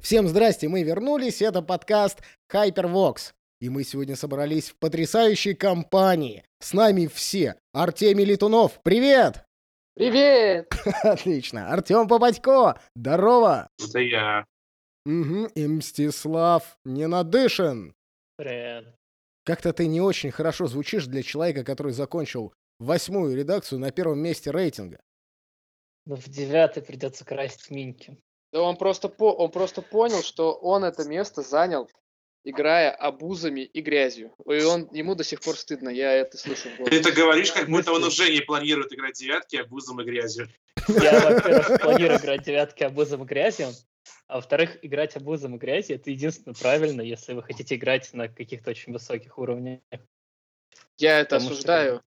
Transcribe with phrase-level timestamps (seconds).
[0.00, 2.22] Всем здрасте, мы вернулись, это подкаст
[2.52, 3.32] Hypervox.
[3.60, 6.44] И мы сегодня собрались в потрясающей компании.
[6.60, 7.56] С нами все.
[7.72, 9.44] Артемий Летунов, привет!
[9.94, 10.72] Привет!
[11.02, 11.72] Отлично.
[11.72, 13.68] Артем Попадько, здорово!
[13.82, 14.44] Это я.
[15.04, 15.46] Угу.
[15.56, 17.92] И Мстислав Ненадышин.
[18.36, 18.94] Привет.
[19.44, 24.52] Как-то ты не очень хорошо звучишь для человека, который закончил восьмую редакцию на первом месте
[24.52, 25.00] рейтинга.
[26.06, 28.16] Ну, в девятый придется красить миньки.
[28.52, 31.90] Да он просто, по, он просто понял, что он это место занял,
[32.44, 34.32] играя обузами и грязью.
[34.46, 36.70] И он, ему до сих пор стыдно, я это слышу.
[36.78, 40.04] в Ты это говоришь, как будто он уже не планирует играть девятки, а бузом и
[40.04, 40.48] грязью.
[40.88, 43.68] Я, во-первых, планирую играть девятки обузом и грязью,
[44.26, 48.70] а во-вторых, играть обузом и грязью это единственно правильно, если вы хотите играть на каких-то
[48.70, 49.80] очень высоких уровнях.
[50.96, 52.02] Я это Потому что осуждаю.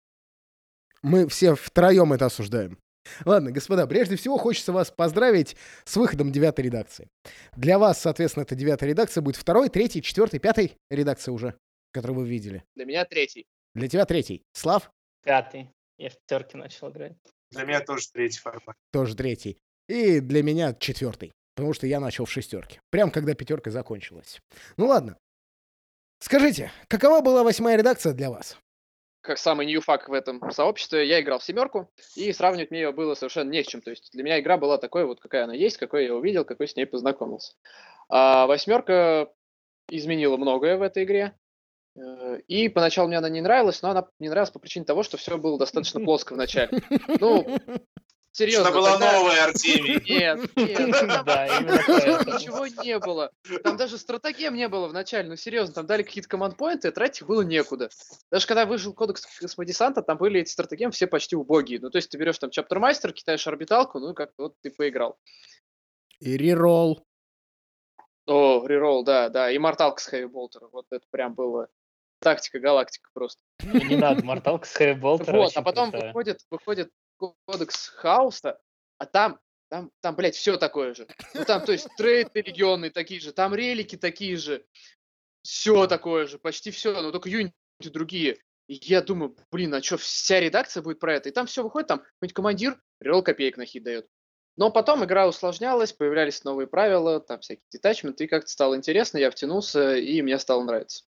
[1.02, 2.78] Мы все втроем это осуждаем.
[3.26, 5.56] Ладно, господа, прежде всего хочется вас поздравить
[5.86, 7.08] с выходом девятой редакции.
[7.56, 11.58] Для вас, соответственно, эта девятая редакция будет второй, третий, четвертый, пятой редакция уже,
[11.92, 12.64] которую вы видели.
[12.76, 13.46] Для меня третий.
[13.74, 14.44] Для тебя третий.
[14.54, 14.92] Слав
[15.24, 15.70] Пятый.
[15.98, 17.14] Я в пятерке начал играть.
[17.52, 18.76] Для меня тоже третий формат.
[18.92, 19.58] тоже третий.
[19.88, 21.34] И для меня четвертый.
[21.56, 22.80] Потому что я начал в шестерке.
[22.90, 24.40] Прям когда пятерка закончилась.
[24.78, 25.18] Ну ладно.
[26.20, 28.58] Скажите, какова была восьмая редакция для вас?
[29.22, 33.16] Как самый ньюфак в этом сообществе, я играл в семерку, и сравнивать мне ее было
[33.16, 33.82] совершенно не с чем.
[33.82, 36.68] То есть для меня игра была такой вот, какая она есть, какой я увидел, какой
[36.68, 37.54] с ней познакомился.
[38.08, 39.30] А восьмерка
[39.90, 41.36] изменила многое в этой игре.
[41.98, 45.18] Э, И поначалу мне она не нравилась, но она не нравилась по причине того, что
[45.18, 46.72] все было достаточно плоско в начале.
[47.20, 47.60] Ну,
[48.32, 48.70] серьезно.
[48.70, 50.02] Она была тогда- новая, Артемий.
[50.10, 53.32] Нет, нет, Да, ничего не было.
[53.64, 55.30] Там даже стратегем не было в начале.
[55.30, 57.90] Ну, серьезно, там дали какие-то команд-поинты, а тратить их было некуда.
[58.32, 61.80] Даже когда вышел кодекс космодесанта, там были эти стратегемы все почти убогие.
[61.80, 65.18] Ну, то есть ты берешь там чаптермастер, кидаешь орбиталку, ну, как вот ты поиграл.
[66.20, 67.06] И реролл.
[68.26, 70.68] О, реролл, да, да, и морталка с Хэви Болтера.
[70.72, 71.68] Вот это прям было
[72.20, 73.42] тактика галактика просто.
[73.64, 76.10] И Не надо, Морталка с Хэви Болтера Вот, а потом крутая.
[76.10, 78.60] выходит, выходит кодекс хаоса,
[78.98, 81.08] а там, там, там, блядь, все такое же.
[81.34, 84.66] Ну там, то есть, трейды регионные такие же, там релики такие же,
[85.44, 88.40] все такое же, почти все, но только юнити другие.
[88.68, 91.30] И я думаю, блин, а что, вся редакция будет про это?
[91.30, 94.08] И там все выходит, там какой-нибудь командир релл копеек на хит дает.
[94.58, 99.32] Но потом игра усложнялась, появлялись новые правила, там всякие детачменты, и как-то стало интересно, я
[99.32, 101.06] втянулся, и мне стало нравиться.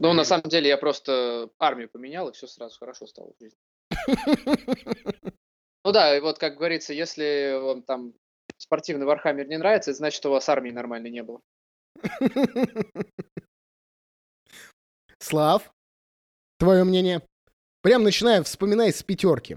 [0.00, 3.58] Но на самом деле я просто армию поменял, и все сразу хорошо стало в жизни.
[5.88, 8.12] Ну да, и вот как говорится, если вам там
[8.58, 11.40] спортивный Вархаммер не нравится, это значит, у вас армии нормальной не было.
[15.18, 15.72] Слав,
[16.58, 17.22] твое мнение?
[17.80, 19.56] Прям начиная вспоминай с пятерки.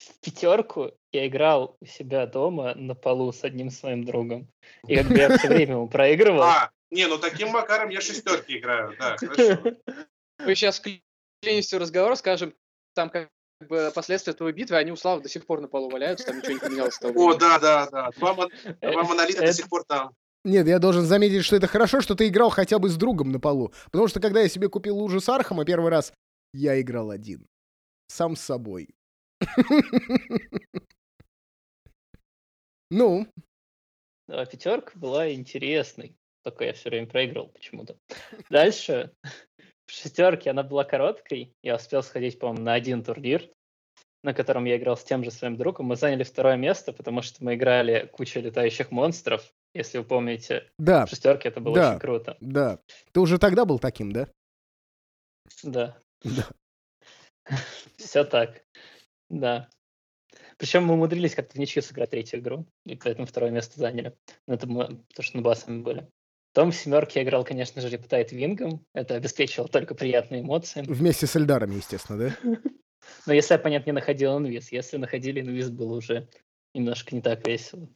[0.00, 4.46] В пятерку я играл у себя дома на полу с одним своим другом.
[4.86, 6.42] И как бы я все время ему проигрывал.
[6.42, 8.94] А, не, ну таким макаром я шестерки играю.
[8.98, 9.62] Да, хорошо.
[10.44, 12.52] Мы сейчас вклинимся в разговор, скажем,
[12.92, 13.30] там как
[13.68, 16.52] бы последствия твоей битвы, они у Славы до сих пор на полу валяются, там ничего
[16.54, 18.10] не поменялось О, да, да, да.
[18.18, 20.12] Два, мон- Э, монолита до это- сих пор там.
[20.44, 23.40] Нет, я должен заметить, что это хорошо, что ты играл хотя бы с другом на
[23.40, 23.72] полу.
[23.86, 26.12] Потому что когда я себе купил лужу с Архама первый раз,
[26.52, 27.46] я играл один.
[28.08, 28.88] Сам с собой.
[32.90, 33.26] Ну,
[34.28, 36.14] А пятерка была интересной.
[36.42, 37.96] Только я все время проигрывал почему-то.
[38.50, 39.12] Дальше.
[39.86, 41.52] В шестерке она была короткой.
[41.62, 43.50] Я успел сходить, по-моему, на один турнир,
[44.24, 45.86] на котором я играл с тем же своим другом.
[45.86, 49.52] Мы заняли второе место, потому что мы играли кучу летающих монстров.
[49.74, 51.90] Если вы помните, да, в шестерке это было Да.
[51.90, 52.36] очень круто.
[52.40, 52.78] да.
[53.12, 54.28] Ты уже тогда был таким, да?
[55.62, 55.96] Да.
[56.24, 56.48] Да.
[57.96, 58.62] Все так.
[59.28, 59.68] Да.
[60.56, 64.14] Причем мы умудрились как-то в ничью сыграть третью игру, и поэтому второе место заняли.
[64.46, 66.08] Но это мы, потому что на басами были.
[66.54, 68.86] Потом в семерке я играл, конечно же, Рептайт Вингом.
[68.94, 70.82] Это обеспечивало только приятные эмоции.
[70.86, 72.36] Вместе с Эльдаром, естественно, да?
[73.26, 76.28] Но если оппонент не находил инвиз, если находили инвиз, было уже
[76.74, 77.88] немножко не так весело.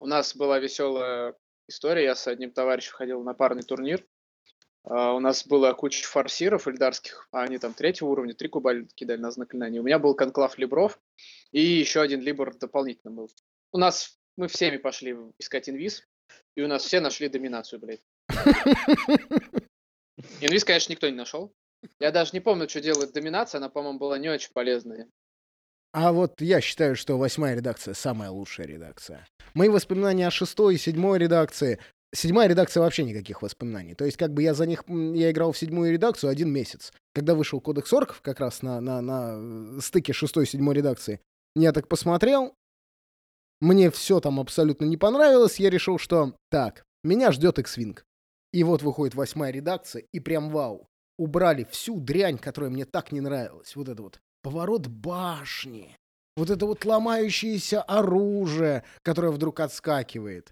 [0.00, 1.34] У нас была веселая
[1.68, 4.06] история, я с одним товарищем ходил на парный турнир.
[4.84, 9.20] А, У нас было куча форсиров эльдарских, а они там третьего уровня, три куба кидали
[9.20, 9.80] на заклинание.
[9.80, 11.00] У меня был конклав либров,
[11.52, 13.30] и еще один либр дополнительно был.
[13.72, 16.06] У нас, мы всеми пошли искать инвиз,
[16.56, 18.02] и у нас все нашли доминацию, блядь.
[20.40, 21.54] Инвиз, конечно, никто не нашел.
[21.98, 25.08] Я даже не помню, что делает доминация, она, по-моему, была не очень полезная.
[25.92, 29.26] А вот я считаю, что восьмая редакция самая лучшая редакция.
[29.52, 31.78] Мои воспоминания о шестой и седьмой редакции.
[32.14, 33.94] Седьмая редакция вообще никаких воспоминаний.
[33.94, 36.92] То есть, как бы я за них я играл в седьмую редакцию один месяц.
[37.14, 41.20] Когда вышел кодекс орков, как раз на, на, на стыке шестой и седьмой редакции,
[41.54, 42.54] я так посмотрел.
[43.60, 45.60] Мне все там абсолютно не понравилось.
[45.60, 47.98] Я решил, что так, Меня ждет X-Wing.
[48.52, 50.88] И вот выходит восьмая редакция, и прям вау.
[51.22, 53.76] Убрали всю дрянь, которая мне так не нравилась.
[53.76, 55.96] Вот это вот поворот башни.
[56.36, 60.50] Вот это вот ломающееся оружие, которое вдруг отскакивает.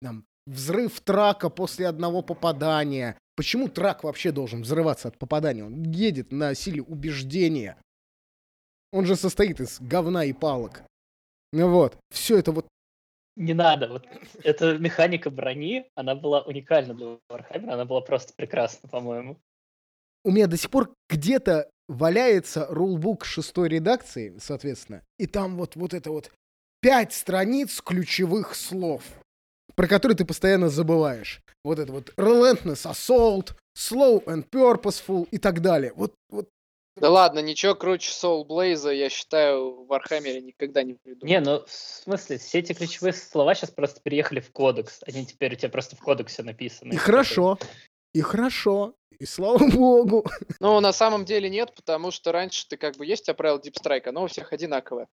[0.00, 3.18] Там, взрыв трака после одного попадания.
[3.34, 5.64] Почему трак вообще должен взрываться от попадания?
[5.64, 7.76] Он едет на силе убеждения.
[8.92, 10.82] Он же состоит из говна и палок.
[11.52, 12.68] Ну вот, все это вот
[13.34, 13.88] Не надо.
[13.88, 14.06] Вот
[14.44, 19.36] эта механика брони, она была уникальна для Warhammer, она была просто прекрасна, по-моему.
[20.24, 25.94] У меня до сих пор где-то валяется рулбук шестой редакции, соответственно, и там вот, вот
[25.94, 26.30] это вот
[26.80, 29.02] пять страниц ключевых слов,
[29.74, 31.40] про которые ты постоянно забываешь.
[31.64, 35.92] Вот это вот relentless assault, slow and purposeful и так далее.
[35.94, 36.48] Вот, вот
[37.00, 41.26] Да ладно, ничего круче Soul Blaze, я считаю, в Вархаммере никогда не придумал.
[41.26, 45.00] Не, ну, в смысле, все эти ключевые слова сейчас просто переехали в кодекс.
[45.06, 46.92] Они теперь у тебя просто в кодексе написаны.
[46.92, 47.58] и хорошо,
[48.12, 50.24] и хорошо, и слава богу.
[50.60, 53.58] Ну, на самом деле нет, потому что раньше ты как бы есть у тебя правило
[53.58, 55.08] Deep Strike, оно у всех одинаковое.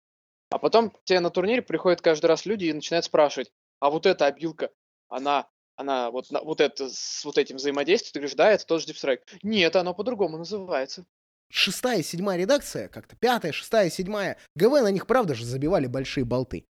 [0.49, 4.27] А потом тебе на турнире приходят каждый раз люди и начинают спрашивать, а вот эта
[4.27, 4.69] обилка,
[5.09, 8.85] она, она вот, на- вот это с вот этим взаимодействием, ты говоришь, да, это тоже
[8.87, 9.39] Deep Strike.
[9.43, 11.05] Нет, оно по-другому называется.
[11.51, 16.65] Шестая, седьмая редакция, как-то пятая, шестая, седьмая, ГВ на них, правда же, забивали большие болты.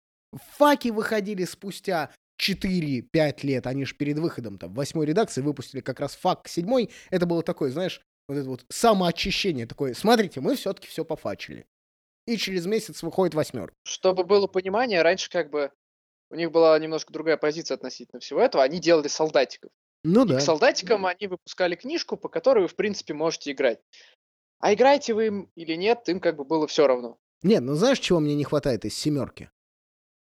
[0.56, 2.10] Факи выходили спустя
[2.42, 6.90] 4-5 лет, они же перед выходом там восьмой редакции выпустили как раз фак седьмой.
[7.10, 9.94] Это было такое, знаешь, вот это вот самоочищение такое.
[9.94, 11.66] Смотрите, мы все-таки все пофачили.
[12.26, 13.74] И через месяц выходит восьмерка.
[13.84, 15.70] Чтобы было понимание, раньше как бы
[16.30, 18.64] у них была немножко другая позиция относительно всего этого.
[18.64, 19.70] Они делали солдатиков.
[20.04, 20.38] Ну И да.
[20.38, 23.78] к солдатикам они выпускали книжку, по которой вы, в принципе, можете играть.
[24.58, 27.18] А играете вы им или нет, им как бы было все равно.
[27.42, 29.50] Нет, ну знаешь, чего мне не хватает из семерки?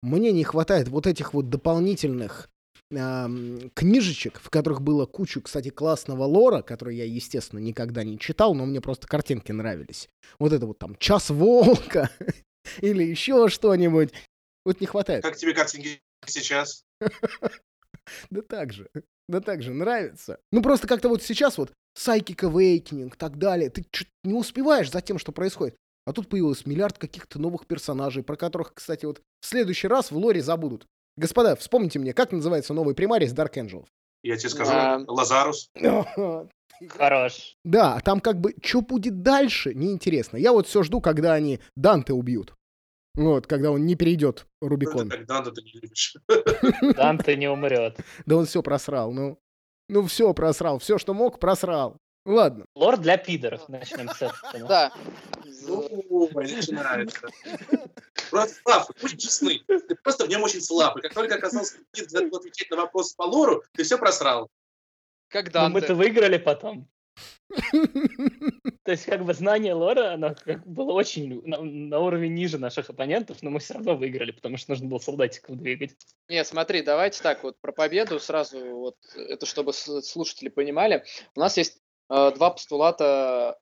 [0.03, 2.49] Мне не хватает вот этих вот дополнительных
[2.91, 8.67] книжечек, в которых было кучу, кстати, классного лора, который я, естественно, никогда не читал, но
[8.67, 10.09] мне просто картинки нравились.
[10.41, 12.11] Вот это вот там «Час волка»
[12.81, 14.13] или еще что-нибудь.
[14.65, 15.23] Вот не хватает.
[15.23, 16.85] Как тебе картинки сейчас?
[18.31, 18.91] Да так же.
[19.29, 20.41] Да так же, нравится.
[20.51, 23.87] Ну просто как-то вот сейчас вот Psychic Awakening, так далее, ты
[24.25, 25.77] не успеваешь за тем, что происходит.
[26.07, 30.17] А тут появилось миллиард каких-то новых персонажей, про которых, кстати, вот в следующий раз в
[30.17, 30.87] лоре забудут.
[31.17, 33.85] Господа, вспомните мне, как называется новый примарис Dark Angel?
[34.23, 35.05] Я тебе скажу, Да.
[35.07, 35.71] Лазарус.
[36.89, 37.57] Хорош.
[37.65, 40.39] Да, там как бы, что будет дальше, неинтересно.
[40.39, 42.55] Я вот все жду, когда они Данте убьют.
[43.15, 45.09] Вот, когда он не перейдет Ну, Рубикон.
[45.11, 46.17] так Данте ты не любишь.
[46.97, 47.99] Данте не умрет.
[48.25, 49.39] Да он все просрал, ну.
[49.89, 51.97] Ну все просрал, все, что мог, просрал.
[52.31, 52.65] Ладно.
[52.77, 53.69] Лор для пидоров.
[53.69, 54.69] Начнем с этого.
[54.69, 54.93] Да.
[55.67, 57.29] Ну, начинается.
[58.31, 59.61] Просто слабый, будь честны.
[59.67, 61.03] Ты просто в нем очень слабый.
[61.03, 64.49] Как только оказался отвечать на вопрос по лору, ты все просрал.
[65.35, 65.73] Но Данте.
[65.73, 66.89] мы-то выиграли потом.
[68.85, 72.59] То есть, как бы знание лора, оно как бы было очень на, на уровень ниже
[72.59, 75.97] наших оппонентов, но мы все равно выиграли, потому что нужно было солдатиков двигать.
[76.29, 81.05] Нет, смотри, давайте так вот про победу сразу, вот это чтобы слушатели понимали.
[81.35, 83.59] У нас есть два постулата,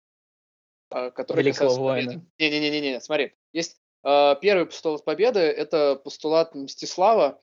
[0.90, 2.08] э, которые Великого касаются победы.
[2.08, 2.26] воина.
[2.38, 3.34] Не-не-не-не, смотри.
[3.52, 7.40] Есть э, первый постулат победы, это постулат Мстислава,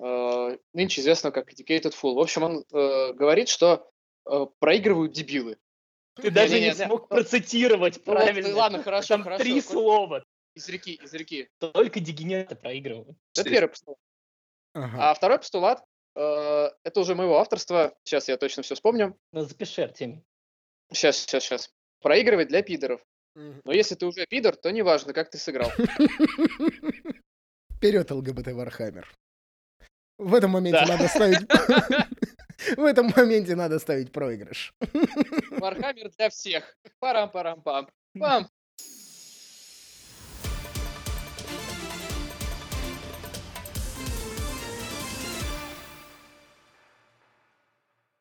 [0.00, 2.14] э, нынче известного как Educated Fool.
[2.14, 3.90] В общем, он э, говорит, что
[4.26, 5.58] э, проигрывают дебилы.
[6.16, 8.56] Ты даже не, Не-не-не, смог ну, процитировать ну правильно.
[8.56, 9.42] ладно, хорошо, Там хорошо.
[9.42, 10.24] три хоть слова.
[10.54, 11.48] Из реки, из реки.
[11.58, 13.16] Только дегенераты проигрывают.
[13.36, 13.98] Это первый постулат.
[14.74, 15.10] Ага.
[15.10, 15.84] А второй постулат,
[16.16, 19.16] э, это уже моего авторства, сейчас я точно все вспомню.
[19.32, 20.24] Ну, запиши, Артемий.
[20.92, 21.70] Сейчас, сейчас, сейчас.
[22.00, 23.00] Проигрывать для пидоров.
[23.34, 25.70] Но если ты уже пидор, то неважно, как ты сыграл.
[27.76, 29.08] Вперед, ЛГБТ Вархаммер.
[30.18, 30.96] В этом моменте Да.
[30.96, 31.46] надо ставить...
[32.76, 34.72] В этом моменте надо ставить проигрыш.
[35.50, 36.76] Вархаммер для всех.
[36.98, 37.88] Парам-парам-пам.
[38.18, 38.48] Пам.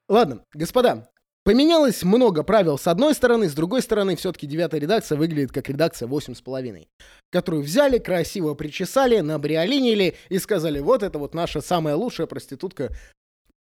[0.08, 1.10] Ладно, господа,
[1.48, 6.10] поменялось много правил с одной стороны, с другой стороны, все-таки девятая редакция выглядит как редакция
[6.10, 6.88] 8,5,
[7.30, 12.94] которую взяли, красиво причесали, набриолинили и сказали, вот это вот наша самая лучшая проститутка,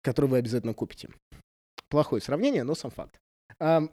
[0.01, 1.08] которую вы обязательно купите.
[1.88, 3.18] Плохое сравнение, но сам факт.
[3.58, 3.90] Ам,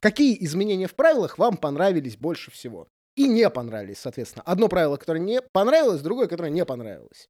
[0.00, 2.88] какие изменения в правилах вам понравились больше всего?
[3.14, 4.42] И не понравились, соответственно.
[4.46, 7.28] Одно правило, которое не понравилось, другое, которое не понравилось.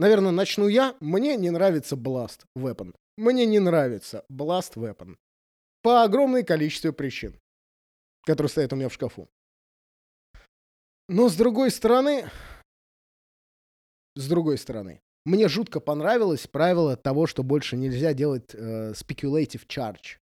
[0.00, 0.96] Наверное, начну я.
[1.00, 2.94] Мне не нравится Blast Weapon.
[3.18, 5.18] Мне не нравится Blast Weapon.
[5.82, 7.38] По огромное количеству причин,
[8.24, 9.28] которые стоят у меня в шкафу.
[11.10, 12.30] Но с другой стороны...
[14.16, 15.02] С другой стороны.
[15.26, 20.16] мне жутко понравилось правило того, что больше нельзя делать э, speculative charge.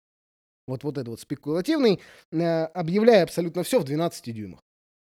[0.69, 2.01] Вот, вот это вот спекулятивный,
[2.31, 4.61] э, объявляя абсолютно все в 12 дюймах.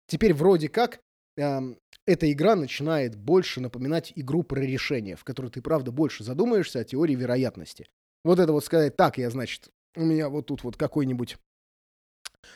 [0.07, 1.01] Теперь вроде как
[1.35, 6.79] эм, эта игра начинает больше напоминать игру про решение, в которой ты, правда, больше задумаешься
[6.79, 7.87] о теории вероятности.
[8.23, 11.37] Вот это вот сказать, так, я, значит, у меня вот тут вот какой-нибудь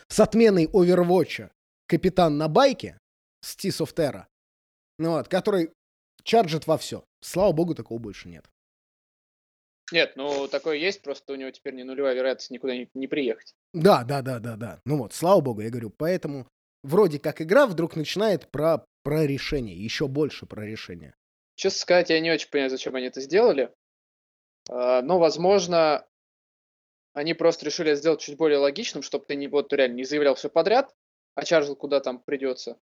[0.08, 1.50] с отменой Overwatch
[1.86, 2.98] капитан на байке
[3.40, 4.26] с Tears of Terra,
[4.98, 5.72] ну вот, который
[6.22, 7.04] чарджит во все.
[7.20, 8.44] Слава богу, такого больше нет.
[9.92, 13.54] Нет, ну такое есть, просто у него теперь не нулевая вероятность никуда не, не приехать.
[13.72, 14.80] Да, да, да, да, да.
[14.84, 16.48] Ну вот, слава богу, я говорю, поэтому
[16.82, 21.14] вроде как игра вдруг начинает про, про решение, еще больше про решение.
[21.54, 23.72] Честно сказать, я не очень понимаю, зачем они это сделали.
[24.68, 26.04] А, Но, возможно,
[27.12, 30.48] они просто решили сделать чуть более логичным, чтобы ты не, вот, реально не заявлял все
[30.48, 30.92] подряд,
[31.36, 32.80] а чаржил куда там придется.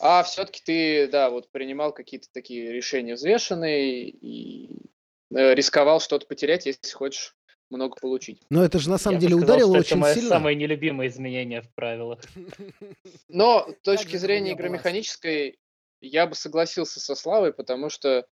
[0.00, 4.88] А все-таки ты, да, вот принимал какие-то такие решения взвешенные и
[5.34, 7.36] э, рисковал что-то потерять, если хочешь
[7.72, 8.40] много получить.
[8.50, 10.28] Но это же на самом Я бы деле сказал, ударило что очень это сильно.
[10.28, 12.20] самое нелюбимое изменение в правилах.
[13.28, 15.58] Но с точки зрения как у игры меня механической,
[16.00, 18.26] я бы согласился со Славой, потому что,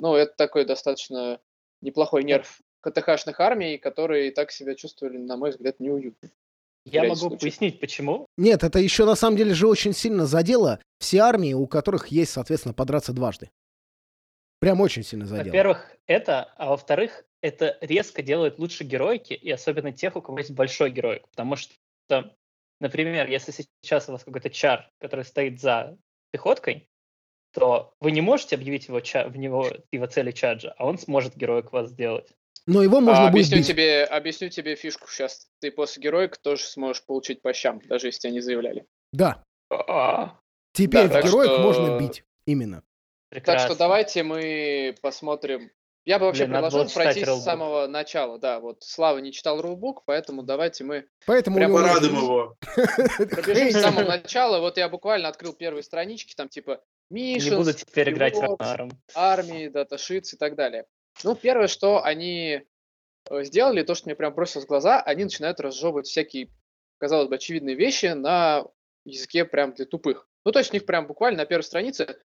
[0.00, 1.40] ну, это такой достаточно
[1.80, 6.30] неплохой нерв КТХшных армий, которые и так себя чувствовали, на мой взгляд, неуютно.
[6.84, 7.40] Я могу случаев.
[7.40, 8.26] пояснить, почему.
[8.36, 12.32] Нет, это еще на самом деле же очень сильно задело все армии, у которых есть,
[12.32, 13.50] соответственно, подраться дважды.
[14.60, 15.46] Прям очень сильно задело.
[15.46, 20.50] Во-первых, это, а во-вторых, это резко делает лучше героики, и особенно тех, у кого есть
[20.52, 21.28] большой героик.
[21.28, 21.74] Потому что,
[22.80, 25.98] например, если сейчас у вас какой-то чар, который стоит за
[26.32, 26.88] пехоткой,
[27.52, 31.36] то вы не можете объявить его ча- в него его цели чаджа, а он сможет
[31.36, 32.32] героик вас сделать.
[32.66, 33.66] Но его можно А, будет объясню бить.
[33.66, 35.46] тебе, объясню тебе фишку сейчас.
[35.60, 38.86] Ты после героика тоже сможешь получить по щам, даже если тебя не заявляли.
[39.12, 39.44] Да.
[39.70, 40.38] А,
[40.72, 42.24] Теперь Да, в так героик что- можно бить.
[42.46, 42.76] Именно.
[43.30, 43.68] Так Прекрасно.
[43.68, 45.70] что давайте мы посмотрим.
[46.04, 48.38] Я бы вообще Блин, предложил пройти с самого начала.
[48.38, 52.56] Да, вот Слава не читал рулбук, поэтому давайте мы Поэтому Прям у него Порадуем его.
[53.30, 54.60] пробежим с самого начала.
[54.60, 58.90] Вот я буквально открыл первые странички, там типа Не Мишин, буду теперь играть Ранаром.
[59.14, 60.84] армии, даташиц и так далее.
[61.22, 62.62] Ну, первое, что они
[63.30, 66.50] э, сделали, то, что мне прям бросилось в глаза, они начинают разжевывать всякие,
[66.98, 68.66] казалось бы, очевидные вещи на
[69.06, 70.28] языке прям для тупых.
[70.44, 72.18] Ну, то есть у них прям буквально на первой странице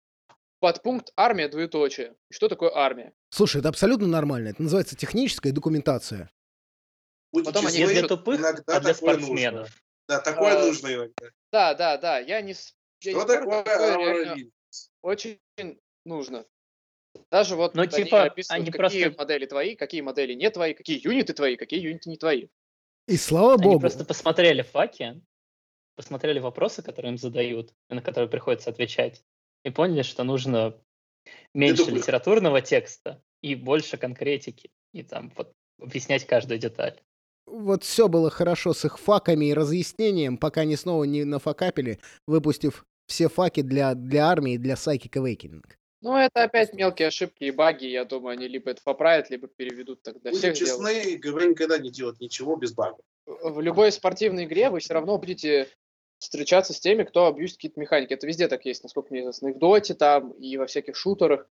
[0.60, 2.14] подпункт армия, двоеточие.
[2.30, 3.12] Что такое армия?
[3.30, 4.48] Слушай, это абсолютно нормально.
[4.48, 6.30] Это называется техническая документация.
[7.32, 9.60] Будьте Потом они Не честны, для пишут, тупых, иногда а для спортсменов.
[9.60, 9.68] нужно.
[10.08, 11.26] Да, такое А, нужно иногда.
[11.52, 12.52] Да, да, да, я не...
[13.02, 14.36] я не Что спорю, такое такое
[15.02, 15.40] очень
[16.04, 16.44] нужно.
[17.30, 20.74] Даже вот Ну, они типа, описывают, они какие просто- модели твои, какие модели не твои,
[20.74, 22.48] какие юниты твои, какие юниты не твои.
[23.06, 23.80] И слава Они богу.
[23.80, 25.20] просто посмотрели факи,
[25.96, 29.24] посмотрели вопросы, которые им задают, и на которые приходится отвечать,
[29.64, 30.74] и поняли, что нужно
[31.54, 37.00] меньше литературного текста и больше конкретики, и там вот объяснять каждую деталь.
[37.46, 42.84] Вот все было хорошо с их факами и разъяснением, пока они снова не нафакапили, выпустив
[43.06, 45.64] все факи для, для армии и для Psychic Awakening.
[46.02, 50.02] Ну, это опять мелкие ошибки и баги, я думаю, они либо это поправят, либо переведут
[50.02, 53.00] тогда Будем всех честны, ГВ никогда не делает ничего без багов.
[53.26, 55.68] В любой спортивной игре вы все равно будете
[56.20, 58.12] встречаться с теми, кто абьюзит какие-то механики.
[58.12, 59.48] Это везде так есть, насколько мне известно.
[59.48, 61.48] И в доте там, и во всяких шутерах.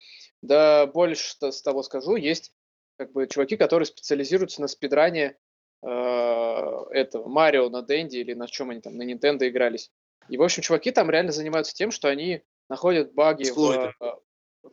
[0.43, 2.53] Да больше т- с того скажу, есть
[2.97, 5.37] как бы чуваки, которые специализируются на спидране
[5.83, 9.91] э, этого Марио на Денди или на чем они там, на Nintendo игрались.
[10.29, 14.13] И, в общем, чуваки там реально занимаются тем, что они находят баги в, э,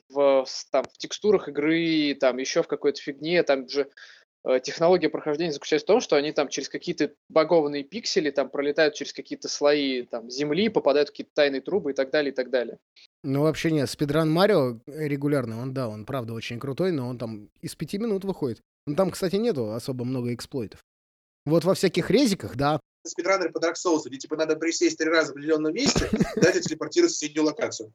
[0.08, 3.90] в, там, в текстурах игры, там еще в какой-то фигне, там же
[4.64, 9.14] технология прохождения заключается в том, что они там через какие-то багованные пиксели там пролетают через
[9.14, 12.80] какие-то слои там земли, попадают в какие-то тайные трубы и так далее, и так далее.
[13.24, 17.50] Ну, вообще нет, спидранит Марио регулярно, он, да, он правда очень крутой, но он там
[17.62, 18.62] из пяти минут выходит.
[18.88, 20.80] Ну, там, кстати, нету особо много эксплойтов.
[21.46, 25.30] Вот во всяких резиках, да, Спидранеры по Dark Souls, где типа надо присесть три раза
[25.30, 27.94] в определенном месте, дать и телепортировать в соседнюю локацию.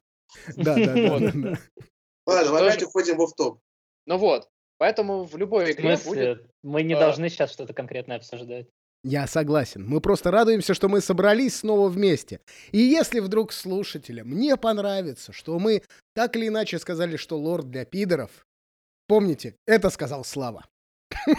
[0.56, 1.58] да, да, да.
[2.26, 3.60] Ладно, опять уходим в офф-топ.
[4.06, 4.48] Ну вот,
[4.78, 6.00] поэтому в любой В игре будет...
[6.00, 8.66] смысле, мы не а, должны сейчас что-то конкретное обсуждать.
[9.08, 9.86] Я согласен.
[9.86, 12.40] Мы просто радуемся, что мы собрались снова вместе.
[12.72, 15.82] И если вдруг слушателям не понравится, что мы
[16.14, 18.46] так или иначе сказали, что лорд для пидоров,
[19.06, 20.66] помните, это сказал Слава.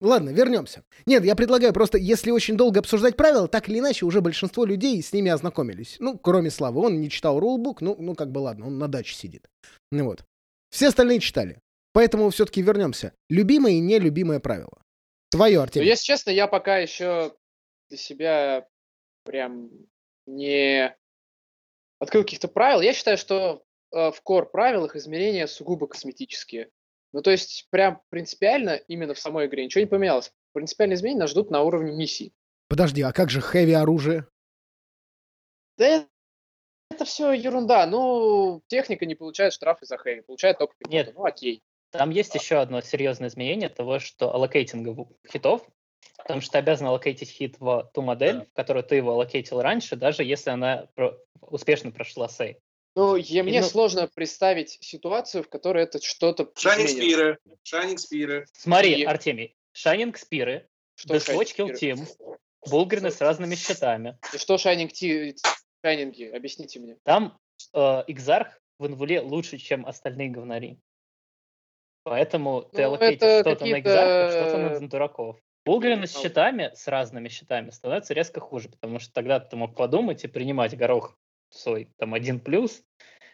[0.00, 0.84] Ладно, вернемся.
[1.06, 5.02] Нет, я предлагаю просто, если очень долго обсуждать правила, так или иначе уже большинство людей
[5.02, 5.96] с ними ознакомились.
[5.98, 6.82] Ну, кроме Славы.
[6.82, 9.48] Он не читал рулбук, ну, ну как бы ладно, он на даче сидит.
[9.90, 10.26] Ну вот.
[10.74, 11.60] Все остальные читали.
[11.92, 13.12] Поэтому все-таки вернемся.
[13.28, 14.82] Любимое и нелюбимое правило.
[15.30, 15.86] Твое, Но, Артемий.
[15.86, 17.32] если честно, я пока еще
[17.88, 18.66] для себя
[19.22, 19.70] прям
[20.26, 20.92] не
[22.00, 22.80] открыл каких-то правил.
[22.80, 23.62] Я считаю, что
[23.92, 26.70] э, в core правилах изменения сугубо косметические.
[27.12, 30.32] Ну, то есть, прям принципиально именно в самой игре ничего не поменялось.
[30.54, 32.32] Принципиальные изменения нас ждут на уровне миссий.
[32.66, 34.26] Подожди, а как же хэви оружие?
[35.78, 36.08] Да
[36.94, 37.86] это, все ерунда.
[37.86, 40.96] Ну, техника не получает штрафы за хэви, получает только пехота.
[40.96, 41.12] Нет.
[41.14, 41.62] Ну, окей.
[41.90, 45.62] Там есть еще одно серьезное изменение того, что аллокейтинга хитов,
[46.16, 49.94] потому что ты обязан аллокейтить хит в ту модель, в которую ты его аллокейтил раньше,
[49.94, 52.56] даже если она про- успешно прошла сейв.
[52.96, 57.38] Ну, я, мне ну- сложно представить ситуацию, в которой это что-то Shining спиры.
[57.62, 58.46] Shining спиры.
[58.52, 62.08] Смотри, И- Артемий, Shining спиры, Что Deathwatch Kill Team,
[62.68, 64.18] Булгрины с разными щитами.
[64.32, 65.36] И что Shining Ти-
[65.84, 66.24] Шайнинги?
[66.34, 66.96] Объясните мне.
[67.02, 67.38] Там
[67.74, 70.80] э, Экзарх в инвуле лучше, чем остальные говнари.
[72.04, 75.38] Поэтому ты Ну, аллокейтишь это что-то на Экзарха, что-то на дураков.
[75.66, 80.24] Булгрины с щитами, с разными щитами, становится резко хуже, потому что тогда ты мог подумать
[80.24, 81.18] и принимать горох
[81.50, 82.82] свой, там, один плюс,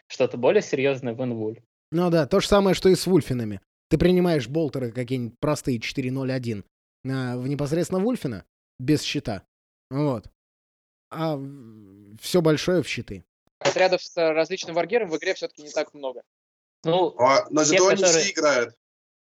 [0.07, 1.61] что-то более серьезное в инвуль.
[1.91, 3.61] Ну да, то же самое, что и с Вульфинами.
[3.89, 6.63] Ты принимаешь болтеры какие-нибудь простые 4.0.1
[7.09, 8.45] а, в непосредственно Вульфина,
[8.79, 9.43] без щита.
[9.89, 10.27] Вот.
[11.11, 11.37] А
[12.19, 13.23] все большое в щиты.
[13.59, 16.23] Отрядов с различным варгером в игре все-таки не так много.
[16.83, 18.75] Ну, А, но зато они которые- все играют.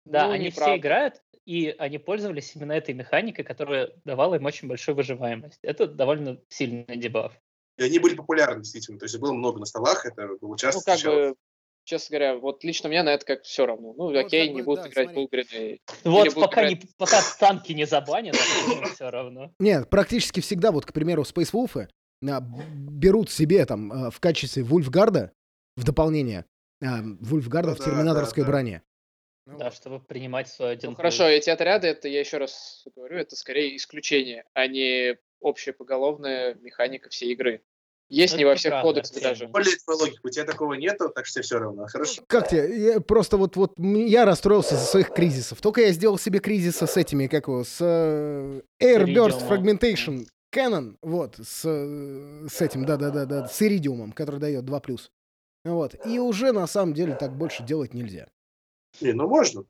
[0.07, 4.69] да, Ну, они все играют, и они пользовались именно этой механикой, которая давала им очень
[4.69, 5.59] большую выживаемость.
[5.63, 7.33] Это довольно сильный дебаф.
[7.79, 8.99] И они были популярны, действительно.
[8.99, 11.31] То есть было много на столах, это было часто Ну, как встречалось.
[11.33, 11.37] бы,
[11.85, 13.93] честно говоря, вот лично мне на это как все равно.
[13.95, 15.21] Ну, вот окей, как не бы, будут да, играть смотри.
[15.23, 15.81] Булгрины.
[16.05, 18.37] Вот пока, играть- не, пока танки не забанят,
[18.95, 19.53] все равно.
[19.59, 21.89] Нет, практически всегда, вот, к примеру, Space Wolf
[22.23, 25.33] б- берут себе там а, в качестве Вульфгарда
[25.77, 26.45] в дополнение
[26.83, 28.53] а, Вульфгарда Ну в да, терминаторской да, да.
[28.53, 28.83] броне.
[29.45, 33.35] Да, чтобы принимать свой один Ну, хорошо, эти отряды, это, я еще раз говорю, это
[33.35, 37.65] скорее исключение, а не общая поголовная механика всей игры.
[38.09, 39.49] Есть Ну, не во всех правда, кодексах даже.
[39.49, 41.87] Более твоей логики, у тебя такого нету, так что тебе все равно.
[41.87, 42.23] Хорошо.
[42.27, 42.93] Как тебе?
[42.93, 45.61] Я просто вот, вот я расстроился за своих кризисов.
[45.61, 49.49] Только я сделал себе кризисы с этими, как его, с э, Airburst.
[49.49, 54.99] Fragmentation Cannon, вот, с, э, с этим, да-да-да-да, с Иридиумом, который дает 2+.
[55.65, 58.29] Вот, и уже на самом деле так больше делать нельзя.
[59.01, 59.65] Не, ну можно,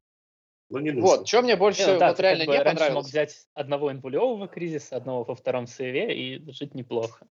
[0.70, 1.18] но не нужно.
[1.18, 3.08] Вот, что мне больше Не, ну да, вот реально как бы не раньше мог понравилось.
[3.08, 7.26] взять одного инвулевого кризиса, одного во втором сейве и жить неплохо.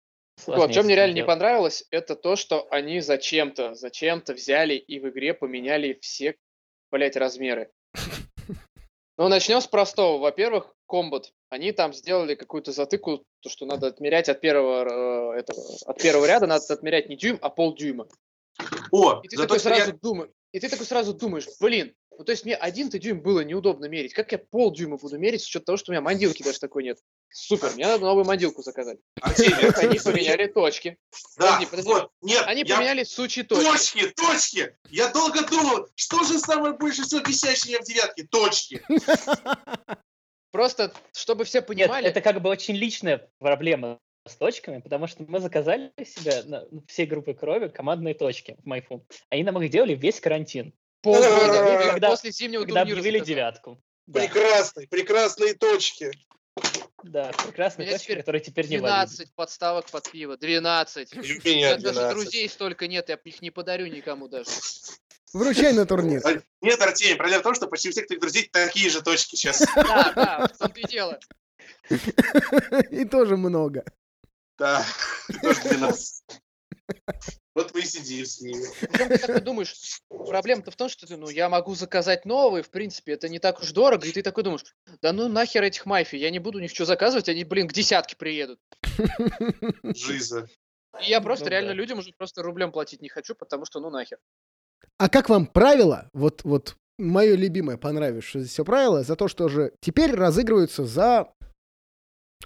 [0.45, 1.27] Вот, что мне реально не делать.
[1.27, 6.35] понравилось, это то, что они зачем-то, зачем-то взяли и в игре поменяли все,
[6.91, 7.71] блять, размеры.
[9.19, 10.19] Ну, начнем с простого.
[10.19, 11.31] Во-первых, комбат.
[11.49, 16.27] Они там сделали какую-то затыку, то, что надо отмерять от первого, э, этого, от первого
[16.27, 18.07] ряда, надо отмерять не дюйм, а полдюйма.
[18.91, 22.23] О, И ты такой теперь я- сразу думаешь, и ты такой сразу думаешь, блин, ну
[22.23, 25.65] то есть мне один-то дюйм было неудобно мерить, как я полдюйма буду мерить с учетом
[25.65, 26.97] того, что у меня мандилки даже такой нет.
[27.29, 28.97] Супер, мне надо новую мандилку заказать.
[29.21, 30.97] Они поменяли точки.
[31.37, 31.89] Да, Подожди, подожди.
[31.91, 33.63] вот, нет, Они я- поменяли сучьи точки.
[33.65, 34.77] Точки, точки!
[34.89, 38.23] Я долго думал, что же самое больше всего бесящее в девятке?
[38.23, 38.81] Точки.
[40.51, 45.23] Просто, чтобы все Нет, понимали, это как бы очень личная проблема с точками, потому что
[45.27, 49.05] мы заказали себе на всей группой крови командные точки в Майфу.
[49.29, 53.35] Они нам их делали весь карантин, полгода, когда- после зимнего когда турнира объявили заказали.
[53.35, 53.83] девятку.
[54.07, 56.11] Да, Прекрасные, прекрасные точки.
[57.03, 59.05] да, прекрасные точки, теперь которые теперь не валидны.
[59.07, 61.13] 12 подставок под пиво, 12.
[61.13, 62.13] И у меня даже 12.
[62.15, 64.49] друзей столько нет, я их не подарю никому даже.
[65.33, 66.21] Вручай на турнир.
[66.25, 69.35] А, Нет, Артемий, проблема в том, что почти у всех твоих друзей такие же точки
[69.35, 69.59] сейчас.
[69.75, 71.19] Да, да, в том-то и дело.
[72.91, 73.83] И тоже много.
[74.57, 74.85] Да,
[75.43, 76.23] тоже 12.
[77.57, 78.67] Вот мы и сидим с ними.
[78.79, 83.13] Ты такой думаешь, проблема-то в том, что ты, ну, я могу заказать новые, в принципе,
[83.13, 84.63] это не так уж дорого, и ты такой думаешь,
[85.01, 87.73] да ну нахер этих майфи, я не буду у них что заказывать, они, блин, к
[87.73, 88.59] десятке приедут.
[89.81, 90.47] Жиза.
[91.01, 91.73] И я просто Ну реально да.
[91.73, 94.19] людям уже просто рублем платить не хочу, потому что ну нахер.
[94.99, 99.73] А как вам правило, вот, вот мое любимое понравившееся все правило, за то, что же
[99.79, 101.33] теперь разыгрываются за...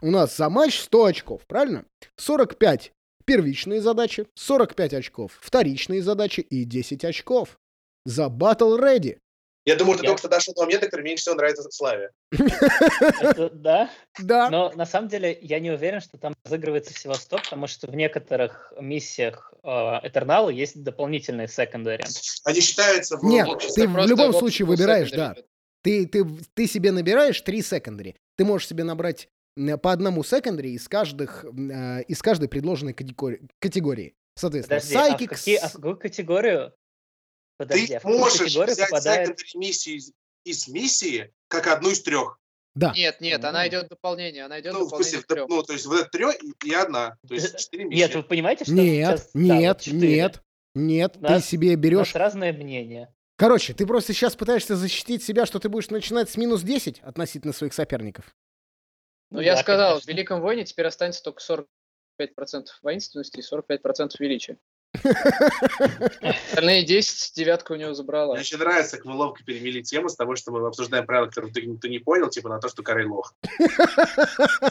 [0.02, 1.84] У нас за матч 100 очков, правильно?
[2.15, 2.93] 45
[3.25, 7.57] первичные задачи, 45 очков вторичные задачи и 10 очков
[8.05, 9.17] за Battle Ready.
[9.63, 12.10] Я думаю, ты Я- только что дошел до момента, который меньше всего нравится Славе.
[12.31, 14.49] Это да, Да.
[14.49, 17.95] но на самом деле я не уверен, что там разыгрывается всего 100, потому что в
[17.95, 19.67] некоторых миссиях э,
[20.03, 22.03] Этернала есть дополнительные секондари.
[22.43, 25.36] Они считаются в Нет, ты в любом случае выбираешь, да.
[25.84, 28.15] Ты, ты, ты себе набираешь три секондари.
[28.38, 29.27] Ты можешь себе набрать
[29.82, 33.42] по одному секондари из, каждых, э, из каждой предложенной категории.
[33.60, 34.16] категории.
[34.36, 36.74] Соответственно, Подожди, а в, какие- а в какую категорию?
[37.58, 39.28] Подожди, Ты а в какую можешь категорию взять попадает...
[39.40, 40.12] секондари миссии из,
[40.46, 42.38] из миссии как одну из трех.
[42.74, 42.94] Да.
[42.96, 45.48] Нет, нет, она идет дополнение, она идет Ну, в дополнение смысле, к трем.
[45.50, 47.18] ну, то есть вот это трех и, и одна.
[47.28, 48.00] То есть четыре миссии.
[48.00, 49.30] Нет, вы понимаете, что Нет, сейчас...
[49.34, 50.44] да, вот нет, нет.
[50.74, 52.16] Нет, Нас- ты себе У нас берешь...
[52.16, 53.14] разное мнение.
[53.36, 57.52] Короче, ты просто сейчас пытаешься защитить себя, что ты будешь начинать с минус 10 относительно
[57.52, 58.34] своих соперников.
[59.32, 60.12] Ну, Ну я да, сказал, в конечно.
[60.12, 61.41] Великом войне теперь останется только
[62.20, 64.58] 45% воинственности и 45% величия.
[66.22, 68.34] Остальные 10 девятка у него забрала.
[68.34, 71.54] Мне очень нравится, как мы ловко перевели тему с того, что мы обсуждаем правила, которые
[71.54, 73.34] ты, ты не понял, типа на то, что Карель лох.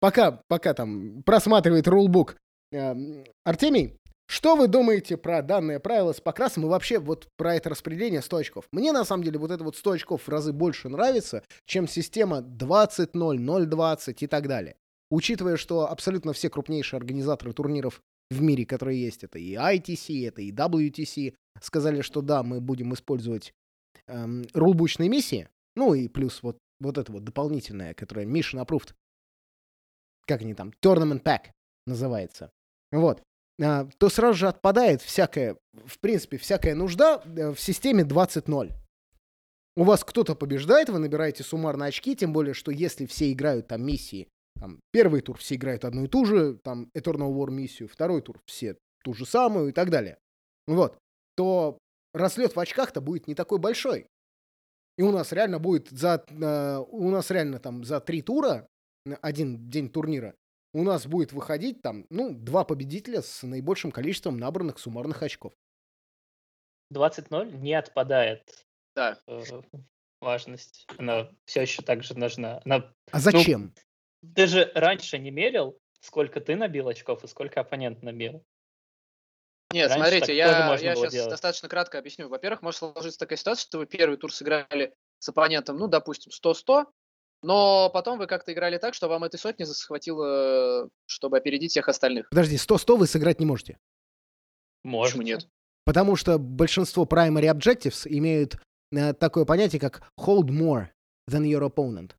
[0.00, 2.36] Пока, пока там просматривает рулбук
[2.70, 3.96] эм, Артемий,
[4.28, 8.36] что вы думаете про данное правило с покрасом и вообще вот про это распределение 100
[8.36, 8.64] очков?
[8.72, 12.40] Мне на самом деле вот это вот 100 очков в разы больше нравится, чем система
[12.40, 14.76] 20-0, 0-20 и так далее.
[15.10, 20.42] Учитывая, что абсолютно все крупнейшие организаторы турниров в мире, которые есть, это и ITC, это
[20.42, 23.54] и WTC, сказали, что да, мы будем использовать
[24.06, 28.92] эм, рулбучные миссии, ну и плюс вот, вот это вот дополнительное, которое Mission Approved,
[30.26, 31.52] как они там, Tournament Pack
[31.86, 32.50] называется,
[32.92, 33.22] вот,
[33.58, 38.72] то сразу же отпадает всякая, в принципе, всякая нужда э, в системе 20-0.
[39.76, 43.84] У вас кто-то побеждает, вы набираете суммарно очки, тем более, что если все играют там
[43.84, 44.28] миссии,
[44.60, 48.40] там, первый тур все играют одну и ту же, там, Eternal War миссию, второй тур
[48.46, 50.18] все ту же самую и так далее.
[50.66, 50.98] Вот.
[51.36, 51.78] То
[52.12, 54.06] разлет в очках-то будет не такой большой.
[54.96, 58.68] И у нас реально будет за, э, у нас реально там за три тура,
[59.04, 60.34] на один день турнира,
[60.72, 65.54] у нас будет выходить там, ну, два победителя с наибольшим количеством набранных суммарных очков.
[66.92, 69.18] 20-0 не отпадает Да.
[69.26, 69.42] э,
[70.20, 70.86] важность.
[70.98, 72.60] Она все еще так же нужна.
[72.64, 72.92] Она...
[73.10, 73.74] А зачем?
[74.34, 78.44] Ты же раньше не мерил, сколько ты набил очков и сколько оппонент набил.
[79.70, 81.30] Нет, Раньше смотрите, я, я сейчас делать.
[81.30, 82.28] достаточно кратко объясню.
[82.28, 86.86] Во-первых, может сложиться такая ситуация, что вы первый тур сыграли с оппонентом, ну, допустим, 100-100,
[87.42, 92.28] но потом вы как-то играли так, что вам этой сотни захватило, чтобы опередить всех остальных.
[92.30, 93.78] Подожди, 100-100 вы сыграть не можете.
[94.84, 95.12] Может.
[95.14, 95.48] Почему нет?
[95.84, 98.58] Потому что большинство primary objectives имеют
[98.92, 100.88] э, такое понятие, как hold more
[101.30, 102.12] than your opponent.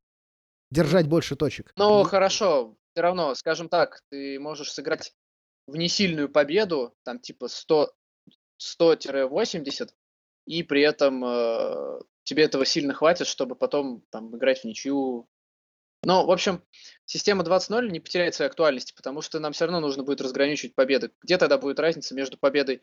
[0.70, 1.72] Держать больше точек.
[1.76, 5.12] Ну, хорошо, все равно, скажем так, ты можешь сыграть
[5.66, 7.92] в несильную победу, там типа 100
[8.60, 9.90] 100-80,
[10.46, 15.28] и при этом э, тебе этого сильно хватит, чтобы потом там играть в ничью.
[16.02, 16.62] Но, в общем,
[17.04, 21.10] система 20.0 не потеряет своей актуальности, потому что нам все равно нужно будет разграничивать победы.
[21.22, 22.82] Где тогда будет разница между победой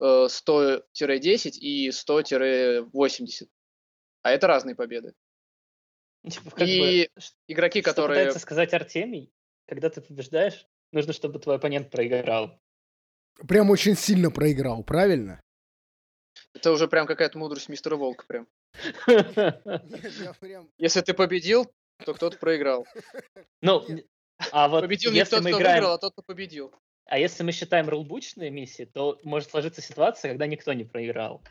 [0.00, 3.48] э, 100-10 и 100-80?
[4.22, 5.14] А это разные победы.
[6.28, 8.18] Типа, как бы, И ш- Игроки, что которые...
[8.18, 9.32] пытается сказать Артемий,
[9.66, 12.60] когда ты побеждаешь, нужно, чтобы твой оппонент проиграл.
[13.46, 15.40] Прям очень сильно проиграл, правильно?
[16.54, 18.48] Это уже прям какая-то мудрость мистера Волка прям.
[20.78, 21.72] Если ты победил,
[22.04, 22.86] то кто-то проиграл.
[23.62, 23.84] Ну,
[24.52, 26.72] а вот победил не если тот, мы кто играем, выиграл, а тот, кто победил.
[27.06, 31.42] а если мы считаем рулбучные миссии, то может сложиться ситуация, когда никто не проиграл.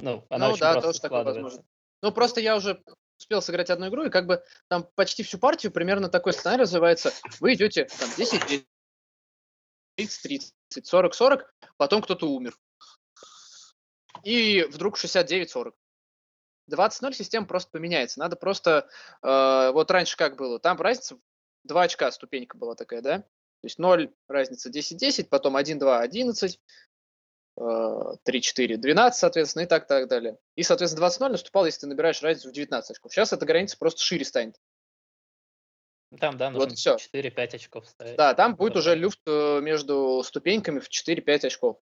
[0.00, 1.42] Ну, она Ну очень да, просто тоже такое складывается.
[1.42, 1.64] возможно.
[2.02, 2.82] Ну, просто я уже
[3.18, 7.12] успел сыграть одну игру, и как бы там почти всю партию примерно такой сценарий развивается.
[7.40, 8.66] Вы идете там 10,
[9.96, 12.56] 30, 30, 40, 40, потом кто-то умер.
[14.24, 15.74] И вдруг 69, 40.
[16.70, 18.20] 20-0 система просто поменяется.
[18.20, 18.88] Надо просто...
[19.22, 20.58] э, вот раньше как было?
[20.58, 21.18] Там разница
[21.64, 23.18] 2 очка ступенька была такая, да?
[23.18, 26.60] То есть 0 разница 10-10, потом 1-2, 11,
[27.56, 30.38] э, 3-4, 12, соответственно, и так, так далее.
[30.54, 33.12] И, соответственно, 20-0 наступал, если ты набираешь разницу в 19 очков.
[33.12, 34.56] Сейчас эта граница просто шире станет.
[36.20, 36.96] Там, да, Вот всё.
[36.96, 38.16] 4-5 очков ставить.
[38.16, 41.78] Да, там будет уже люфт э, между ступеньками в 4-5 очков.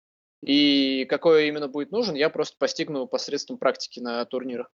[0.44, 4.70] И какой именно будет нужен, я просто постигну посредством практики на турнирах.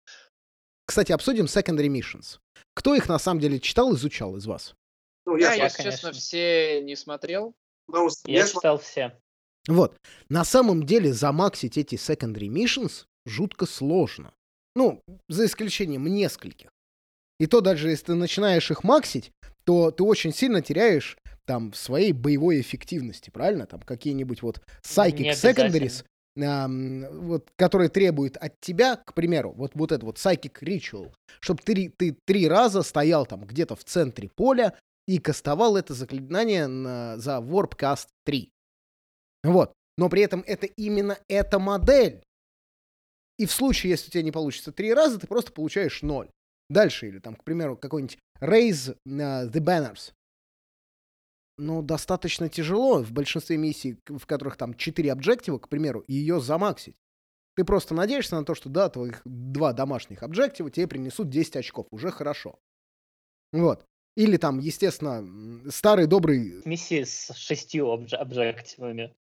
[0.87, 2.39] Кстати, обсудим secondary missions.
[2.75, 4.75] Кто их на самом деле читал, изучал из вас?
[5.27, 7.55] Ну, Я, я, я, если честно, все не смотрел.
[7.89, 9.21] ну, Я я см- читал все.
[9.67, 9.97] Вот.
[10.31, 14.33] На самом деле замаксить эти secondary missions жутко сложно.
[14.75, 16.71] Ну, за исключением нескольких.
[17.39, 19.33] И то даже если ты начинаешь их максить,
[19.65, 21.19] то ты очень сильно теряешь
[21.49, 23.67] там в своей боевой эффективности, правильно?
[23.67, 26.05] Там какие-нибудь вот psychic secondaries,
[26.45, 31.63] ам, вот, которые требуют от тебя, к примеру, вот, вот это вот psychic ritual, чтобы
[31.65, 37.17] ты, ты три раза стоял там где-то в центре поля и кастовал это заклинание на-
[37.17, 38.51] за Warpcast 3.
[39.43, 39.73] Вот.
[39.97, 42.23] Но при этом это именно эта модель.
[43.39, 46.29] И в случае, если у тебя не получится три раза, ты просто получаешь ноль.
[46.69, 50.13] Дальше, или там, к примеру, какой-нибудь Raise uh, the Banners.
[51.59, 56.97] Ну, достаточно тяжело в большинстве миссий, в которых там четыре объектива, к примеру, ее замаксить.
[57.57, 61.89] Ты просто надеешься на то, что да, твоих два домашних объектива тебе принесут 10 очков.
[61.91, 62.61] Уже хорошо.
[63.53, 63.85] Вот.
[64.17, 69.17] Или там, естественно, старый добрый Миссии с шестью обж- объективами.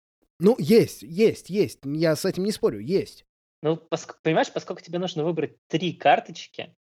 [0.40, 1.80] Ну, есть, есть, есть.
[1.84, 3.26] Я с этим не спорю, есть.
[3.62, 6.74] Ну, поск- понимаешь, поскольку тебе нужно выбрать три карточки,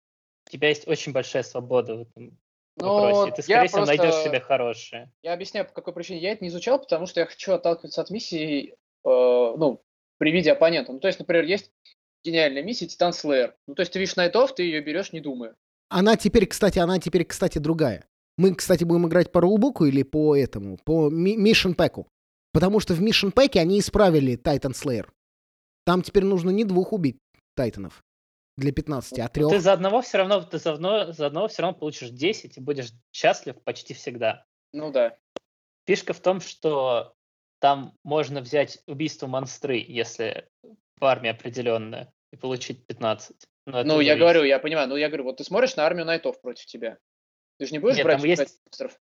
[0.46, 2.38] у тебя есть очень большая свобода в этом
[2.76, 3.20] вопросе.
[3.20, 5.12] И Ну, ты, я скорее всего, найдешь просто- себе хорошие.
[5.22, 6.20] Я объясняю, по какой причине.
[6.20, 9.83] Я это не изучал, потому что я хочу отталкиваться от миссии, э, ну,
[10.18, 10.92] при виде оппонента.
[10.92, 11.70] Ну, то есть, например, есть
[12.24, 13.54] гениальная миссия Титан Слэйр.
[13.66, 15.54] Ну, то есть, ты видишь найтов, ты ее берешь, не думая.
[15.88, 18.06] Она теперь, кстати, она теперь, кстати, другая.
[18.38, 22.04] Мы, кстати, будем играть по рулбуку или по этому, по Mission Pack.
[22.52, 25.06] Потому что в Mission Pack они исправили Titan Slayer.
[25.85, 27.18] Там теперь нужно не двух убить
[27.56, 28.02] Тайтанов
[28.61, 29.51] для 15, а трех.
[29.51, 32.61] Ты за одного все равно, ты за одного, за одного все равно получишь 10 и
[32.61, 34.44] будешь счастлив почти всегда.
[34.73, 35.16] Ну да.
[35.87, 37.14] Фишка в том, что
[37.61, 40.49] там можно взять убийство монстры, если
[41.01, 43.37] в армии определенная, и получить 15.
[43.66, 44.18] Но Ну, я зависит.
[44.18, 44.88] говорю, я понимаю.
[44.88, 46.99] Ну, я говорю, вот ты смотришь на армию найтов против тебя.
[47.59, 49.01] Ты же не будешь Нет, брать там есть- монстров.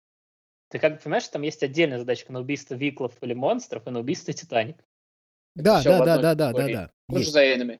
[0.69, 3.99] Ты как бы понимаешь, там есть отдельная задачка на убийство виклов или монстров и на
[3.99, 4.83] убийство Титаник.
[5.55, 6.73] Да, да, да, да, да, да, категории.
[6.73, 6.91] да.
[7.09, 7.79] Лучше за энами.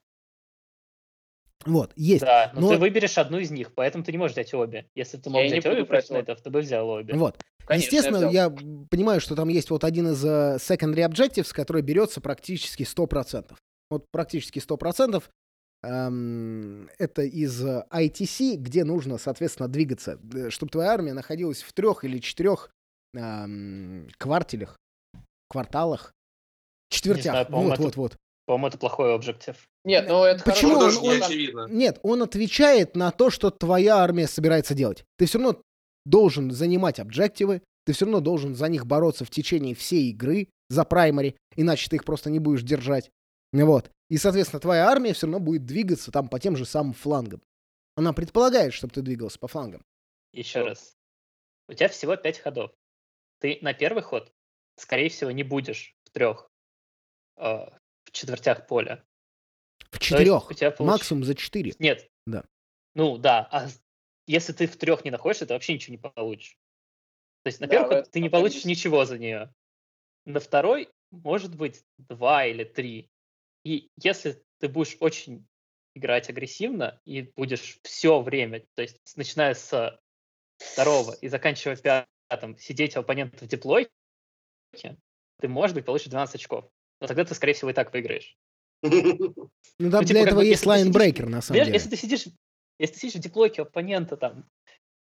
[1.66, 2.22] Вот, есть.
[2.22, 4.86] Да, но, но- ты выберешь одну из них, поэтому ты не можешь взять обе.
[4.94, 7.14] Если ты мог Я взять обе против найтов, ты бы взял обе.
[7.14, 7.40] Вот.
[7.66, 8.32] Конечно, Естественно, взял.
[8.32, 8.50] я
[8.90, 13.52] понимаю, что там есть вот один из э, secondary objectives, который берется практически 100%.
[13.90, 15.22] Вот практически 100%.
[15.82, 20.18] эм, это из э, ITC, где нужно, соответственно, двигаться,
[20.50, 22.70] чтобы твоя армия находилась в трех или четырех
[23.16, 24.76] эм, квартелях,
[25.48, 26.12] кварталах,
[26.90, 27.32] четвертях.
[27.32, 28.16] знаю, вот, это- вот, вот.
[28.46, 29.56] По-моему, это плохой объектив.
[29.84, 31.66] Нет, ну это Почему хорошо, он- что не очевидно.
[31.70, 35.04] Нет, он отвечает на то, что твоя армия собирается делать.
[35.16, 35.60] Ты все равно
[36.04, 40.84] должен занимать объективы, ты все равно должен за них бороться в течение всей игры за
[40.84, 43.10] праймари, иначе ты их просто не будешь держать.
[43.52, 43.90] Вот.
[44.10, 47.40] И, соответственно, твоя армия все равно будет двигаться там по тем же самым флангам.
[47.96, 49.82] Она предполагает, чтобы ты двигался по флангам.
[50.32, 50.94] Еще раз.
[51.68, 52.72] У тебя всего пять ходов.
[53.40, 54.32] Ты на первый ход,
[54.76, 56.50] скорее всего, не будешь в трех,
[57.36, 57.72] в
[58.14, 59.04] четвертях поля.
[59.90, 60.48] В четырех.
[60.48, 61.72] получ- Максимум за четыре.
[61.78, 62.08] Нет.
[62.26, 62.44] Да.
[62.94, 63.68] Ну да, а
[64.26, 66.56] если ты в трех не находишься, ты вообще ничего не получишь.
[67.42, 68.66] То есть на Да, этом ты не получишь есть.
[68.66, 69.52] ничего за нее.
[70.24, 73.10] На второй может быть два или три.
[73.64, 75.46] И если ты будешь очень
[75.94, 80.00] играть агрессивно и будешь все время, то есть начиная с
[80.58, 81.76] второго и заканчивая
[82.28, 83.90] пятым, сидеть у оппонента в диплойке,
[85.40, 86.70] ты, может быть, получишь 12 очков.
[87.04, 88.34] Но тогда ты, скорее всего, и так выиграешь.
[88.82, 91.74] Ну там Ну, типа, для как этого бы, есть linebreaker, на самом деле.
[91.74, 92.26] если ты сидишь,
[92.78, 94.44] если ты сидишь в диплойке у оппонента там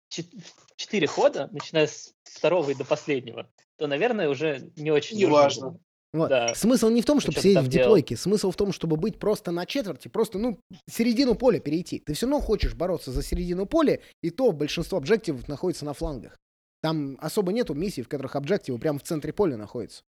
[0.10, 0.32] чет-
[0.76, 5.70] четыре хода, начиная с второго и до последнего, то, наверное, уже не очень Неважно.
[5.70, 5.80] было.
[6.14, 6.30] Вот.
[6.30, 6.54] Да.
[6.54, 7.86] Смысл не в том, чтобы Что ты сидеть в делал?
[7.86, 8.16] диплойке.
[8.18, 12.00] Смысл в том, чтобы быть просто на четверти, просто, ну, середину поля перейти.
[12.00, 16.36] Ты все равно хочешь бороться за середину поля, и то большинство объективов находится на флангах.
[16.82, 20.04] Там особо нету миссий, в которых объективы прямо в центре поля находятся.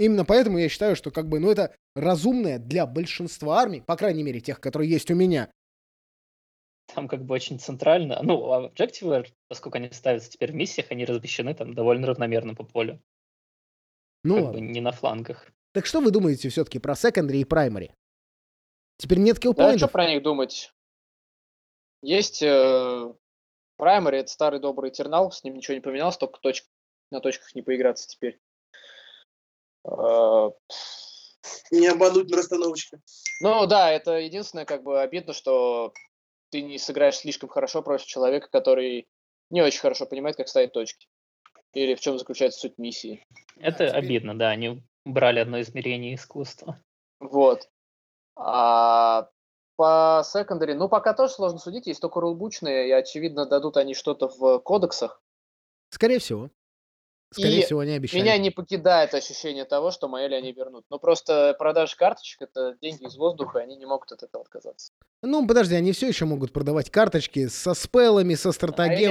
[0.00, 4.22] Именно поэтому я считаю, что как бы, ну, это разумное для большинства армий, по крайней
[4.22, 5.52] мере, тех, которые есть у меня.
[6.94, 8.18] Там как бы очень центрально.
[8.22, 12.64] Ну, а объективы, поскольку они ставятся теперь в миссиях, они размещены там довольно равномерно по
[12.64, 12.98] полю.
[14.24, 14.60] Ну, как ладно.
[14.60, 15.52] бы не на флангах.
[15.74, 17.92] Так что вы думаете все-таки про секондари и праймари?
[18.96, 19.92] Теперь нет Да, что киллпоинтов?
[19.92, 20.72] про них думать?
[22.00, 23.12] Есть э,
[23.78, 26.64] Primary, это старый добрый тернал, с ним ничего не поменялось, только точек,
[27.10, 28.40] на точках не поиграться теперь.
[29.84, 30.50] Э,
[31.70, 33.00] Не обмануть на расстановочке.
[33.40, 35.92] Ну да, это единственное, как бы обидно, что
[36.50, 39.08] ты не сыграешь слишком хорошо против человека, который
[39.50, 41.08] не очень хорошо понимает, как ставить точки.
[41.72, 43.24] Или в чем заключается суть миссии.
[43.56, 44.50] Это теперь- обидно, да.
[44.50, 46.82] Они убрали одно измерение искусства.
[47.20, 47.68] Вот.
[48.36, 49.28] А
[49.76, 54.28] по секондаре, ну, пока тоже сложно судить, есть только рулбучные, и, очевидно, дадут они что-то
[54.28, 55.22] в кодексах.
[55.90, 56.50] Скорее всего.
[57.32, 58.24] Скорее И всего, они обещают.
[58.24, 60.84] Меня не покидает ощущение того, что Маэли они вернут.
[60.90, 64.92] Но просто продажа карточек— это деньги из воздуха, и они не могут от этого отказаться.
[65.22, 68.52] Ну, подожди, они все еще могут продавать карточки со спеллами, со А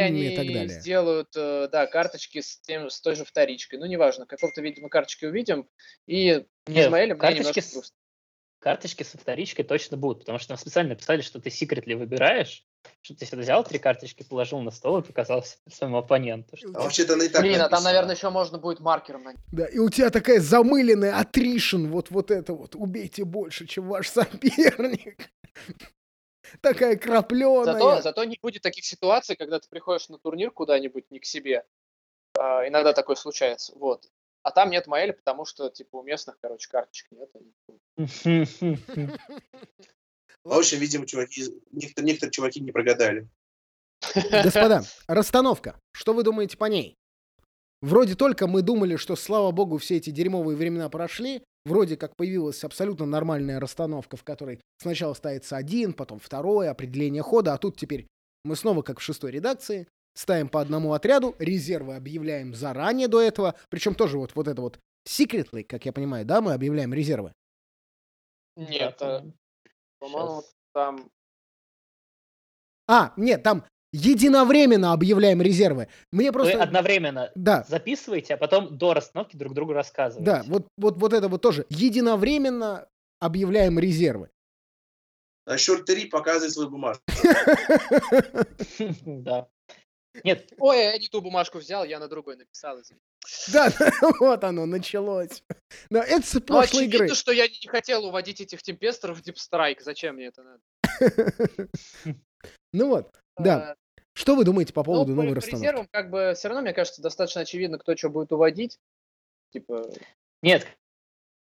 [0.06, 0.82] они и так далее.
[0.82, 3.80] сделают, э, да, карточки с, тем, с той же вторичкой.
[3.80, 5.70] Ну, неважно, какого-то, видимо, карточки увидим.
[6.06, 7.96] И Нет, Измаэля мне карточки немножко с- грустно.
[8.60, 12.66] Карточки со вторичкой точно будут, потому что нам специально написали, что ты секретли выбираешь,
[13.02, 16.58] что ты всегда взял три карточки, положил на стол и показал своему оппоненту.
[16.58, 17.90] что- А вообще-то она и так Блин, а там, написано.
[17.90, 22.32] наверное, еще можно будет маркером на Да, и у тебя такая замыленная атришн, вот, вот
[22.32, 25.30] это вот, убейте больше, чем ваш соперник.
[26.62, 27.74] Такая крапленая.
[27.74, 31.64] Зато, зато не будет таких ситуаций, когда ты приходишь на турнир куда-нибудь не к себе.
[32.38, 33.74] А, иногда такое случается.
[33.76, 34.10] Вот.
[34.44, 37.30] А там нет Маэля, потому что, типа, у местных, короче, карточек нет.
[40.44, 43.28] В общем, видимо, чуваки, некоторые, некоторые чуваки не прогадали.
[44.32, 45.78] Господа, расстановка.
[45.92, 46.96] Что вы думаете по ней?
[47.82, 51.44] Вроде только мы думали, что, слава богу, все эти дерьмовые времена прошли.
[51.66, 57.54] Вроде как появилась абсолютно нормальная расстановка, в которой сначала ставится один, потом второй, определение хода,
[57.54, 58.08] а тут теперь
[58.44, 63.56] мы снова, как в шестой редакции, ставим по одному отряду, резервы объявляем заранее до этого,
[63.70, 67.34] причем тоже вот, вот это вот secretly, как я понимаю, да, мы объявляем резервы.
[68.56, 69.26] Нет, а,
[70.00, 70.44] по-моему,
[70.74, 71.10] там...
[72.88, 75.88] А, нет, там единовременно объявляем резервы.
[76.12, 76.62] Мне Вы просто...
[76.62, 80.26] одновременно Да, записываете, а потом до расстановки друг другу рассказываете.
[80.26, 81.66] да, вот, вот, вот это вот тоже.
[81.70, 82.88] Единовременно
[83.20, 84.30] объявляем резервы.
[85.46, 87.04] А счет 3 показывает свою бумажку.
[89.06, 89.48] Да.
[90.24, 92.78] Нет, Ой, я не ту бумажку взял, я на другой написал.
[93.52, 93.70] Да,
[94.20, 95.44] вот оно началось.
[95.90, 96.98] Но это с Ну, прошлой игры.
[96.98, 99.82] очевидно, что я не хотел уводить этих темпестеров в Deep Strike.
[99.82, 100.62] Зачем мне это надо?
[102.72, 103.72] Ну вот, да.
[103.72, 103.76] А,
[104.14, 105.64] Что вы думаете по Ну, поводу по, новой расстановки?
[105.64, 108.80] резервам, как бы, все равно, мне кажется, достаточно очевидно, кто что будет уводить.
[109.52, 109.90] Типа,
[110.44, 110.68] нет.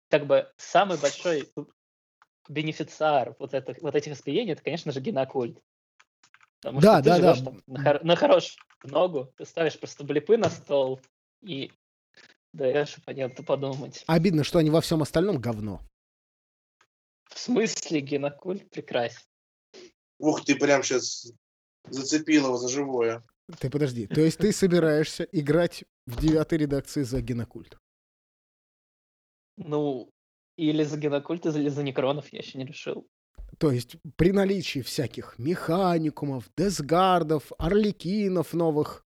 [0.10, 1.50] Как бы самый большой
[2.50, 5.58] бенефициар вот, этих, вот этих испиений, это, конечно же, генокульт.
[6.64, 7.34] Потому Да, что ты да, да.
[7.34, 11.02] живешь там на, хор- на хорошую ногу, ты ставишь просто блипы на стол
[11.42, 11.74] и
[12.54, 14.06] даешь оппоненту подумать.
[14.08, 15.82] Обидно, что они во всем остальном говно.
[17.26, 19.20] В смысле генокульт прекрасен?
[20.20, 21.34] Ух ты, прям сейчас
[21.90, 23.22] зацепил его за живое.
[23.60, 27.78] Ты подожди, то есть ты собираешься играть в девятой редакции за генокульт?
[29.58, 30.10] Ну,
[30.56, 33.06] или за генокульт, или за некронов, я еще не решил.
[33.60, 39.06] То есть при наличии всяких механикумов, десгардов, орликинов новых.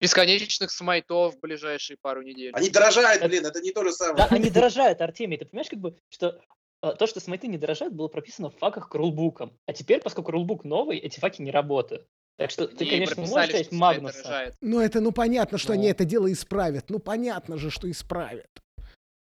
[0.00, 2.52] бесконечных смайтов в ближайшие пару недель.
[2.54, 4.26] Они дорожают, блин, это не то же Да, самое.
[4.30, 5.38] они дорожают, Артемий.
[5.38, 6.38] Ты понимаешь, как бы, что
[6.82, 9.56] э, то, что смайты не дорожают, было прописано в факах к рулбукам.
[9.66, 12.06] А теперь, поскольку рулбук новый, эти факи не работают.
[12.36, 14.18] Так что ты, конечно, можешь взять Магнуса.
[14.22, 14.54] дорожает.
[14.60, 15.90] Ну это ну понятно, что они Ну.
[15.90, 16.90] это дело исправят.
[16.90, 18.50] Ну понятно же, что исправят.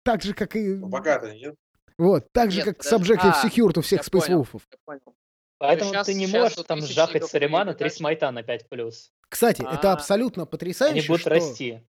[0.04, 0.76] Так же, как и...
[0.76, 1.56] Ну, Пока-то нет.
[1.98, 3.14] Вот, так же, Нет, как подожди.
[3.14, 4.62] Subjective А, Security у всех спейсвулфов.
[4.72, 5.16] Я понял.
[5.58, 9.12] Поэтому щас- ты не можешь там жахать с Аримана будет три смайта на 5+.
[9.30, 9.94] Кстати, это А.
[9.94, 11.30] абсолютно потрясающе, Они будут что...
[11.30, 11.82] расти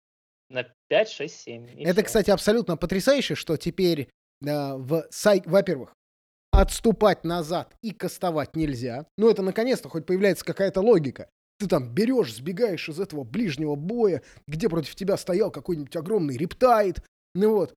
[0.50, 1.70] на 5, 6, 7.
[1.70, 2.04] и Это, всё.
[2.04, 4.10] кстати, абсолютно потрясающе, что теперь,
[4.46, 5.42] э, в сай...
[5.46, 5.94] во-первых,
[6.52, 9.06] отступать назад и кастовать нельзя.
[9.16, 11.28] Ну, это наконец-то хоть появляется какая-то логика.
[11.58, 17.02] Ты там берешь, сбегаешь из этого ближнего боя, где против тебя стоял какой-нибудь огромный рептайд,
[17.34, 17.74] ну вот.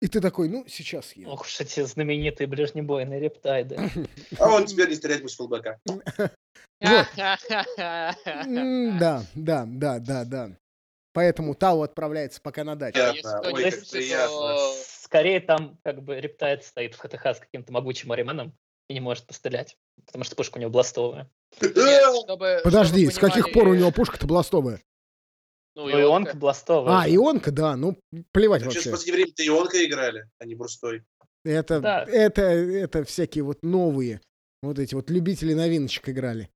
[0.00, 1.28] И ты такой, ну, сейчас я.
[1.28, 3.78] Ох уж эти знаменитые ближнебойные рептайды.
[4.38, 5.78] А он теперь не стрелять будет с фулбэка.
[6.80, 7.06] М,
[8.98, 10.50] Да, да, да, да, да.
[11.12, 12.94] Поэтому Тау отправляется пока на дачу.
[12.98, 13.40] Приятно.
[13.52, 14.56] Ой, как приятно.
[15.02, 18.52] Скорее там как бы рептайд стоит в ХТХ с каким-то могучим Ариманом
[18.88, 19.76] и не может пострелять.
[20.06, 21.28] Потому что пушка у него бластовая.
[21.60, 21.74] Нет,
[22.24, 24.80] чтобы- Подожди, чтобы с каких понимали- пор у него пушка-то бластовая?
[25.76, 27.00] Ну, Ну и он бластовая.
[27.02, 27.98] А, ионка, да, ну,
[28.32, 28.90] плевать Сейчас в вообще.
[28.90, 31.04] последнее время-то ионка играли, а не брустой.
[31.44, 32.04] Это, Да.
[32.04, 34.20] это, это всякие вот новые,
[34.62, 36.50] вот эти вот любители новиночек играли.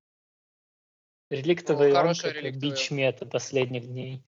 [1.31, 2.53] Реликтовый Ну, реликтовая.
[2.53, 4.23] бич мета последних дней.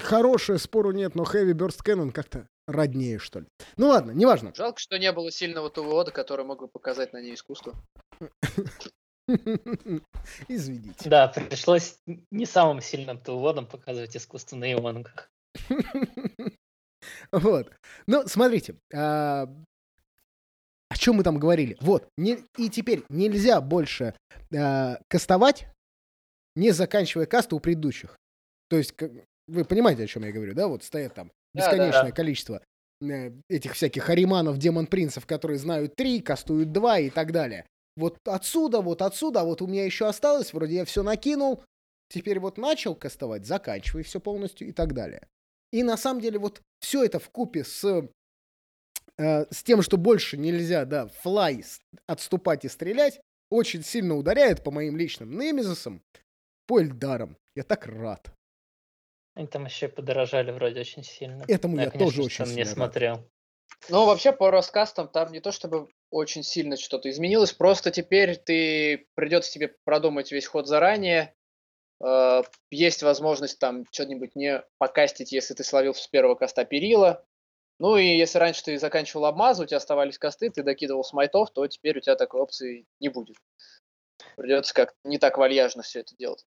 [0.00, 3.46] Хорошее, спору нет, но Heavy Burst Cannon как-то роднее, что ли.
[3.76, 4.52] Ну ладно, неважно.
[4.56, 7.74] Жалко, что не было сильного ТВОда, который мог бы показать на ней искусство.
[10.48, 11.08] Извините.
[11.08, 11.96] Да, пришлось
[12.30, 15.28] не самым сильным тулводом показывать искусство на ионках.
[17.32, 17.70] Вот.
[18.06, 18.76] Ну, смотрите.
[18.94, 19.46] а,
[20.88, 21.76] О чем мы там говорили?
[21.80, 22.08] Вот.
[22.16, 24.14] не- И теперь нельзя больше
[24.56, 25.66] а, кастовать,
[26.56, 28.16] не заканчивая касту у предыдущих.
[28.70, 28.94] То есть,
[29.48, 30.66] вы понимаете, о чем я говорю, да?
[30.68, 32.12] Вот стоят там Да, да, бесконечное да.
[32.12, 32.62] количество
[33.02, 37.66] э, этих всяких ариманов, демон-принцев, которые знают три, кастуют два и так далее.
[37.96, 41.62] Вот отсюда, вот отсюда, а вот у меня еще осталось, вроде я все накинул,
[42.08, 45.26] теперь вот начал кастовать, заканчивай все полностью и так далее.
[45.72, 47.84] И на самом деле вот все это в купе с,
[49.18, 51.64] э, с тем, что больше нельзя, да, флай
[52.06, 53.20] отступать и стрелять,
[53.50, 56.02] очень сильно ударяет по моим личным немезисам,
[56.66, 57.36] по Эльдарам.
[57.54, 58.32] Я так рад.
[59.34, 61.44] Они там еще подорожали вроде очень сильно.
[61.48, 62.74] Этому Но я конечно тоже же, очень не сильно рад.
[62.74, 63.30] смотрел.
[63.88, 69.06] Ну, вообще, по раскастам там не то чтобы очень сильно что-то изменилось, просто теперь ты
[69.14, 71.34] придется тебе продумать весь ход заранее.
[72.04, 77.24] Э, Есть возможность там что-нибудь не покастить, если ты словил с первого каста перила.
[77.80, 81.66] Ну и если раньше ты заканчивал обмазы, у тебя оставались косты, ты докидывал смайтов, то
[81.66, 83.36] теперь у тебя такой опции не будет.
[84.36, 86.44] Придется как не так вальяжно все это делать.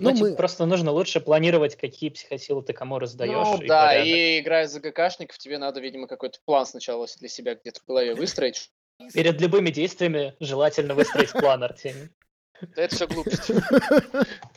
[0.00, 3.32] Ну, Ну, типа, мы- просто нужно лучше планировать, какие психосилы ты кому раздаешь.
[3.32, 4.06] Ну и да, порядок.
[4.06, 8.14] и играя за ГКшников, тебе надо, видимо, какой-то план сначала для себя где-то в голове
[8.14, 8.70] выстроить.
[9.12, 12.10] Перед любыми действиями желательно выстроить план, Артемий.
[12.60, 13.54] Да это все глупости.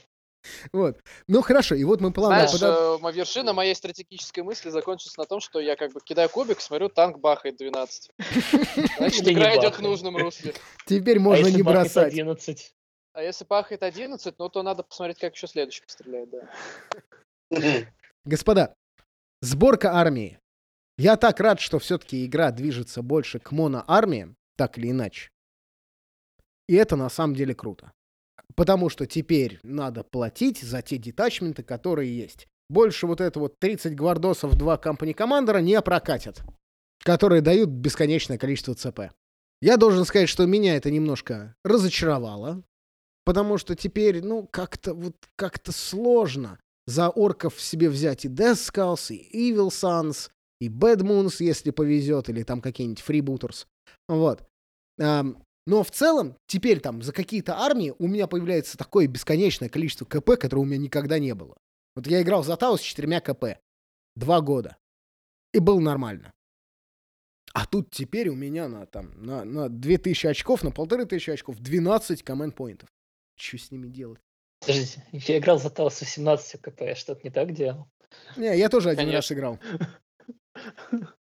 [0.74, 0.98] Вот.
[1.28, 2.62] Ну хорошо, и вот мы плавно Знаешь,
[3.00, 6.62] подо- э, вершина моей стратегической мысли закончится на том, что я как бы кидаю кубик,
[6.62, 8.10] смотрю, танк бахает 12.
[8.98, 10.54] Значит, игра идет в нужном русле.
[10.88, 12.14] Теперь А можно не бросать.
[12.14, 12.74] 11?
[13.14, 16.50] А если бахает 11, ну то надо посмотреть, как еще следующий постреляет, да.
[18.26, 18.76] Господа,
[19.42, 20.40] сборка армии.
[20.98, 25.30] Я так рад, что все-таки игра движется больше к моноармии, так или иначе.
[26.68, 27.92] И это на самом деле круто.
[28.56, 32.48] Потому что теперь надо платить за те детачменты, которые есть.
[32.70, 36.42] Больше вот это вот 30 гвардосов, 2 компани командера не прокатят.
[37.04, 39.12] Которые дают бесконечное количество ЦП.
[39.62, 42.64] Я должен сказать, что меня это немножко разочаровало.
[43.24, 49.14] Потому что теперь, ну, как-то вот как-то сложно за орков себе взять и Death Skulls,
[49.14, 53.66] и Evil Sons, и Bad Moons, если повезет, или там какие-нибудь Freebooters.
[54.08, 54.44] Вот.
[55.68, 60.38] Но в целом, теперь там за какие-то армии у меня появляется такое бесконечное количество КП,
[60.40, 61.56] которое у меня никогда не было.
[61.96, 63.60] Вот я играл за Тау с четырьмя КП.
[64.16, 64.78] Два года.
[65.54, 66.34] И был нормально.
[67.54, 72.24] А тут теперь у меня на, там, на, на 2000 очков, на 1500 очков 12
[72.24, 72.90] команд-поинтов.
[73.36, 74.20] Что с ними делать?
[74.60, 77.88] Подождите, я играл за Талос 18 КП, я что-то не так делал?
[78.38, 79.34] Не, я тоже один раз Конечно.
[79.34, 79.60] играл.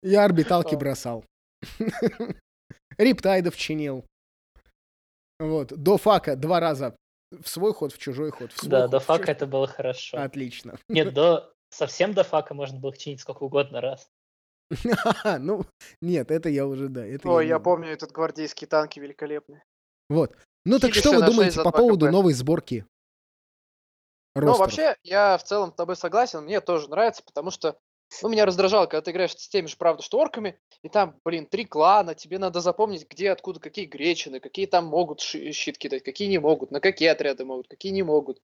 [0.03, 1.25] Я орбиталки бросал.
[2.97, 4.05] Рептайдов чинил.
[5.39, 5.69] Вот.
[5.69, 6.95] До фака два раза.
[7.31, 8.51] В свой ход, в чужой ход.
[8.51, 9.35] В свой Да, ход, до фака чужой.
[9.35, 10.17] это было хорошо.
[10.21, 10.77] Отлично.
[10.89, 14.09] Нет, до совсем до фака можно было чинить сколько угодно раз.
[15.39, 15.65] Ну,
[16.01, 17.05] нет, это я уже, да.
[17.05, 17.63] Это Ой, я могу.
[17.65, 19.63] помню, этот гвардейские танки великолепные.
[20.09, 20.37] Вот.
[20.65, 22.11] Ну так что вы думаете по 2 поводу КП.
[22.11, 22.85] новой сборки?
[24.35, 24.59] Ну, ростеров?
[24.59, 27.77] вообще, я в целом с тобой согласен, мне тоже нравится, потому что,
[28.21, 31.47] ну, меня раздражало, когда ты играешь с теми же, правда, что орками, и там, блин,
[31.47, 36.29] три клана, тебе надо запомнить, где, откуда, какие гречины, какие там могут щит кидать, какие
[36.29, 38.41] не могут, на какие отряды могут, какие не могут.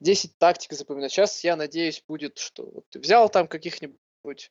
[0.00, 1.12] 10 тактик запоминать.
[1.12, 4.50] Сейчас, я надеюсь, будет, что вот ты взял там каких-нибудь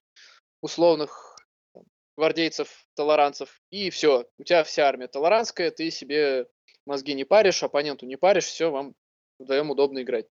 [0.62, 1.36] условных
[1.74, 1.84] там,
[2.16, 6.48] гвардейцев, толоранцев, и все, у тебя вся армия толоранская, ты себе
[6.88, 8.96] мозги не паришь, оппоненту не паришь, все, вам
[9.40, 10.26] вдвоем удобно играть.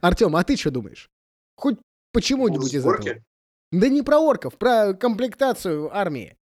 [0.00, 1.08] Артем, а ты что думаешь?
[1.56, 1.78] Хоть
[2.12, 2.94] почему-нибудь из этого?
[2.96, 3.22] Сборки?
[3.70, 6.36] Да не про орков, про комплектацию армии.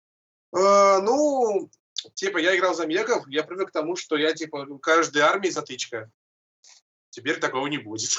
[0.55, 1.71] Э, Ну,
[2.15, 5.49] типа, я играл за мегов, я привык к тому, что я, типа, у каждой армии
[5.49, 6.11] затычка.
[7.11, 8.11] Теперь такого не будет.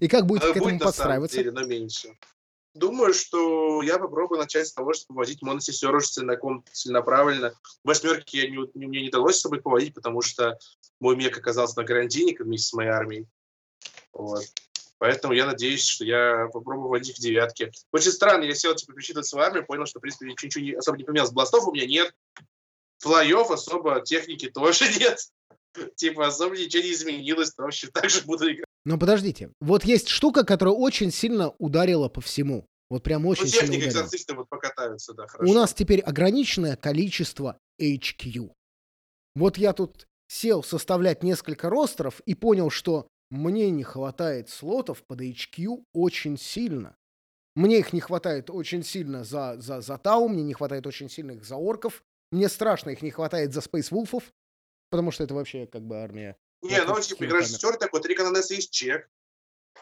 [0.00, 1.36] И как будете Э, к этому Будет на самом подстраиваться?
[1.36, 2.16] деле, но меньше.
[2.78, 7.52] Думаю, что я попробую начать с того, чтобы поводить моносестер уж целиком, целенаправленно.
[7.82, 10.56] Восьмерки я не, не- мне не удалось с собой поводить, потому что
[11.00, 13.26] мой мег оказался на карантине вместе с моей армией.
[14.12, 14.44] Вот.
[14.98, 17.72] Поэтому я надеюсь, что я попробую вводить в девятки.
[17.90, 20.98] Очень странно, я сел типа пересчитывать свою армию, понял, что, в принципе, ничего, не, особо
[20.98, 21.32] не поменялось.
[21.32, 22.14] Бластов у меня нет,
[22.98, 25.18] флоев особо, техники тоже нет.
[25.96, 28.67] Типа особо ничего не изменилось, вообще так же буду играть.
[28.84, 32.66] Но подождите, вот есть штука, которая очень сильно ударила по всему.
[32.90, 33.90] Вот прям Ну, очень сильно техника, ударила.
[33.90, 35.50] экзорцисты вот покатаются, да, хорошо.
[35.50, 38.50] У нас теперь ограниченное количество HQ.
[39.34, 45.20] Вот я тут сел составлять несколько ростеров и понял, что мне не хватает слотов под
[45.20, 46.96] HQ очень сильно.
[47.54, 51.32] Мне их не хватает очень сильно за, за, за Тау, мне не хватает очень сильно
[51.32, 52.02] их за орков.
[52.30, 54.22] Мне страшно их не хватает за Space Wolf'ов,
[54.90, 56.36] потому что это вообще как бы армия.
[56.62, 59.08] Не, ну, типа, шестер такой, три канонеса есть чек.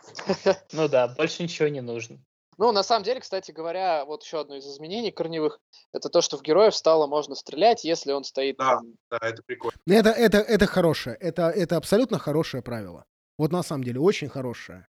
[0.72, 2.18] Ну да, больше ничего не нужно.
[2.58, 5.58] Ну, на самом деле, кстати говоря, вот еще одно из изменений корневых,
[5.92, 8.76] это то, что в героев стало можно стрелять, если он стоит Да.
[8.76, 9.76] там, Да, это прикольно.
[9.86, 11.16] Это, это, это хорошее.
[11.20, 13.04] Это, это абсолютно хорошее правило.
[13.36, 14.86] Вот на самом деле очень хорошее.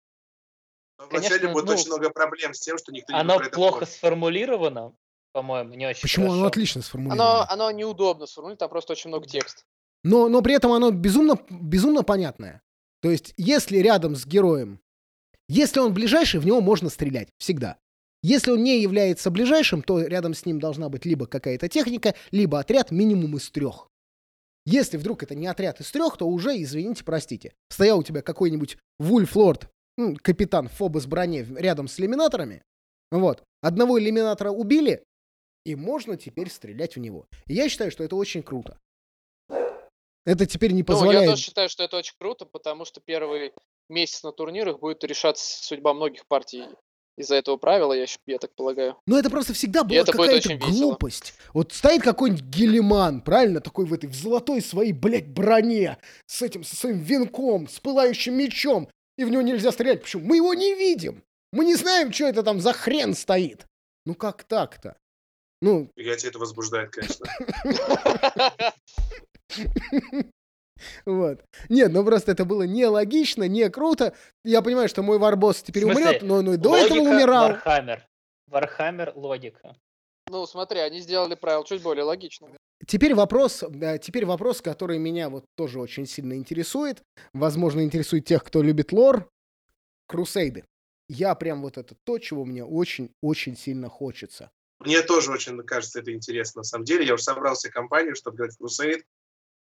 [0.97, 3.79] Но Конечно, Вначале будет ну, очень много проблем с тем, что никто не Оно плохо
[3.79, 3.89] помнить.
[3.89, 4.95] сформулировано,
[5.31, 6.47] по-моему, не очень Почему оно хорошо.
[6.47, 7.43] отлично сформулировано?
[7.43, 9.63] Оно, оно неудобно сформулировано, там просто очень много текста.
[10.03, 12.61] Но, но при этом оно безумно, безумно понятное.
[13.01, 14.79] То есть, если рядом с героем,
[15.47, 17.29] если он ближайший, в него можно стрелять.
[17.37, 17.77] Всегда.
[18.23, 22.59] Если он не является ближайшим, то рядом с ним должна быть либо какая-то техника, либо
[22.59, 23.89] отряд минимум из трех.
[24.65, 27.53] Если вдруг это не отряд из трех, то уже, извините, простите.
[27.69, 32.63] Стоял у тебя какой-нибудь Вульфлорд, м, капитан Фобос броне рядом с элиминаторами.
[33.11, 33.43] Вот.
[33.61, 35.03] Одного элиминатора убили,
[35.65, 37.25] и можно теперь стрелять в него.
[37.47, 38.79] И я считаю, что это очень круто.
[40.25, 41.29] Это теперь не Ну, я позволяет...
[41.29, 43.53] тоже считаю, что это очень круто, потому что первый
[43.89, 46.65] месяц на турнирах будет решаться судьба многих партий
[47.17, 48.97] из-за этого правила, я, я так полагаю.
[49.05, 50.71] Но это просто всегда была какая-то очень весело.
[50.71, 51.33] глупость.
[51.53, 56.63] Вот стоит какой-нибудь Гелиман, правильно, такой в этой в золотой своей, блядь, броне, с этим,
[56.63, 60.01] со своим венком, с пылающим мечом, и в него нельзя стрелять.
[60.01, 60.25] Почему?
[60.25, 61.23] Мы его не видим.
[61.51, 63.65] Мы не знаем, что это там за хрен стоит.
[64.05, 64.97] Ну как так-то?
[65.61, 67.25] Ну, А тебя это возбуждает, конечно.
[71.05, 71.43] Вот.
[71.69, 74.15] Нет, ну просто это было нелогично, не круто.
[74.43, 77.49] Я понимаю, что мой warboss теперь смысле, умрет, но он и до этого умирал.
[77.49, 78.07] Вархаммер.
[78.47, 79.75] Вархаммер логика.
[80.29, 82.47] Ну, смотри, они сделали правила чуть более логично.
[82.87, 87.03] Теперь вопрос, да, теперь вопрос, который меня вот тоже очень сильно интересует.
[87.33, 89.29] Возможно, интересует тех, кто любит лор.
[90.07, 90.65] Крусейды.
[91.07, 94.49] Я прям вот это то, чего мне очень-очень сильно хочется.
[94.79, 96.59] Мне тоже очень кажется это интересно.
[96.59, 99.03] На самом деле, я уже собрал себе компанию, чтобы играть в Crusade.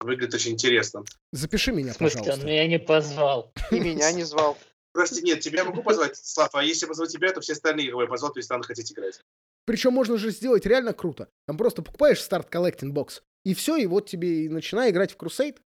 [0.00, 1.04] Выглядит очень интересно.
[1.30, 2.46] Запиши меня, В смысле, он пожалуйста.
[2.46, 3.52] меня не позвал.
[3.70, 4.56] И меня не звал.
[4.92, 8.08] Прости, нет, тебя могу позвать, Слав, а если позову тебя, то все остальные, кого я
[8.08, 9.20] позвал, перестанут хотеть играть.
[9.66, 11.28] Причем можно же сделать реально круто.
[11.46, 15.16] Там просто покупаешь Start Collecting box, и все, и вот тебе и начинай играть в
[15.16, 15.60] Crusade.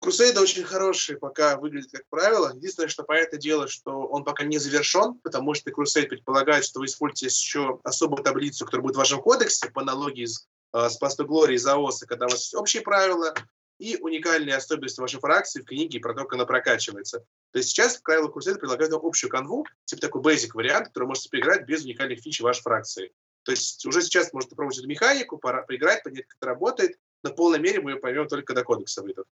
[0.00, 2.52] Crusade очень хороший, пока выглядит как правило.
[2.54, 6.86] Единственное, что понятное дело, что он пока не завершен, потому что Crusade предполагает, что вы
[6.86, 11.26] используете еще особую таблицу, которая будет в вашем кодексе, по аналогии с, с Path to
[11.26, 13.34] Glory из АОСа, когда у вас есть общие правила
[13.78, 17.20] и уникальные особенности вашей фракции в книге про то, как она прокачивается.
[17.52, 21.30] То есть сейчас правила Крусейда предлагают вам общую канву, типа такой basic вариант, который можете
[21.30, 23.12] поиграть без уникальных фич вашей фракции.
[23.44, 26.98] То есть уже сейчас можете попробовать эту механику, пора поиграть, понять, как это работает.
[27.22, 29.26] На полной мере мы ее поймем только когда кодекса выйдут.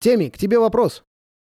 [0.00, 1.04] Теми, к тебе вопрос.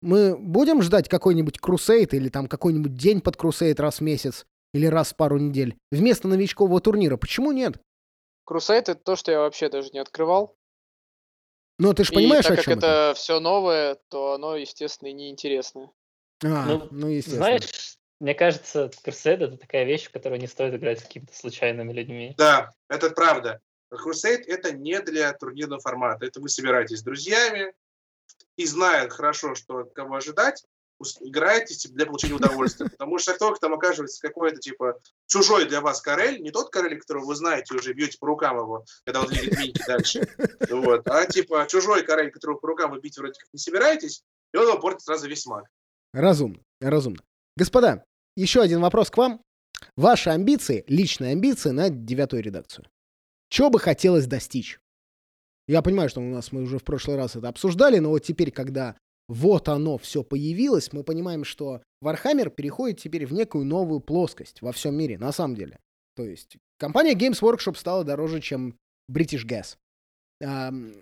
[0.01, 4.87] Мы будем ждать какой-нибудь крусейд или там какой-нибудь день под крусейд раз в месяц или
[4.87, 7.17] раз в пару недель вместо новичкового турнира?
[7.17, 7.79] Почему нет?
[8.47, 10.57] Крусейд это то, что я вообще даже не открывал.
[11.79, 12.87] Ну, ты же И понимаешь, так о как это?
[12.87, 15.91] это все новое, то оно, естественно, и неинтересное.
[16.43, 17.45] А, Ну, ну, естественно.
[17.45, 21.93] Знаешь, мне кажется, Crusade это такая вещь, в которую не стоит играть с какими-то случайными
[21.93, 22.35] людьми.
[22.39, 23.61] Да, это правда.
[23.93, 26.25] Crusade это не для турнирного формата.
[26.25, 27.75] Это вы собираетесь с друзьями
[28.57, 30.65] и зная хорошо, что от кого ожидать,
[31.21, 32.89] играете для получения удовольствия.
[32.89, 36.99] Потому что как только там окажется какой-то типа чужой для вас Карель, не тот Карель,
[36.99, 40.29] которого вы знаете, уже бьете по рукам его, когда он двигает миньки дальше,
[40.71, 44.23] вот, а типа чужой Карель, которого по рукам вы бить вроде как не собираетесь,
[44.53, 45.65] и он вам портит сразу весь маг.
[46.13, 47.23] Разумно, разумно.
[47.57, 48.05] Господа,
[48.37, 49.43] еще один вопрос к вам.
[49.97, 52.87] Ваши амбиции, личные амбиции на девятую редакцию.
[53.49, 54.81] Чего бы хотелось достичь?
[55.69, 58.51] Я понимаю, что у нас мы уже в прошлый раз это обсуждали, но вот теперь,
[58.51, 58.97] когда
[59.29, 64.72] вот оно все появилось, мы понимаем, что Warhammer переходит теперь в некую новую плоскость во
[64.72, 65.79] всем мире, на самом деле.
[66.14, 68.79] То есть компания Games Workshop стала дороже, чем
[69.11, 69.77] British Gas.
[70.43, 70.95] Ам,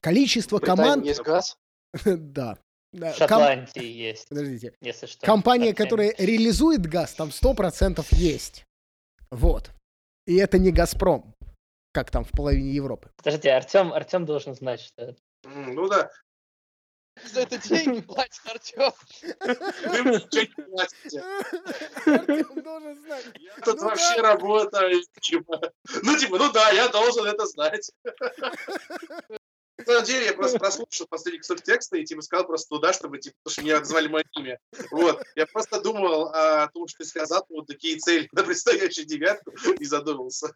[0.00, 1.04] количество команд...
[1.04, 1.56] есть газ.
[2.04, 2.58] Да.
[2.94, 4.74] Ком- Шотландии есть, Подождите.
[4.82, 5.24] если что.
[5.24, 8.66] Компания, которая реализует газ, там 100% есть.
[9.30, 9.70] Вот.
[10.26, 11.34] И это не «Газпром»,
[11.92, 13.10] как там в половине Европы.
[13.16, 15.16] Подожди, Артем, Артем должен знать, что это.
[15.44, 16.10] Ну да,
[17.24, 18.92] За это деньги платит Артем.
[19.84, 21.22] вы мне ничего не платите.
[22.06, 23.24] Артём должен знать.
[23.38, 24.22] Я тут Ну вообще да.
[24.22, 25.02] работаю.
[25.20, 25.60] Типа.
[26.02, 27.90] Ну, типа, ну да, я должен это знать.
[29.78, 33.18] На самом деле, я просто прослушал последний кусок текста и типа сказал просто туда, чтобы,
[33.18, 34.58] типа, потому что меня назвали мое имя.
[34.90, 35.22] Вот.
[35.34, 39.84] Я просто думал о том, что ты сказал, вот такие цели на предстоящую девятку, и
[39.84, 40.54] задумался.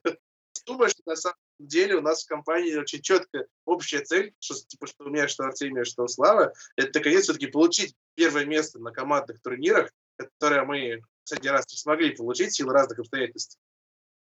[0.65, 4.87] Думаю, что на самом деле у нас в компании очень четкая общая цель, что, типа,
[4.87, 8.93] что у меня, что Артемия, что у Славы, это наконец все-таки получить первое место на
[8.93, 13.59] командных турнирах, которое мы последний раз не смогли получить в силу разных обстоятельств.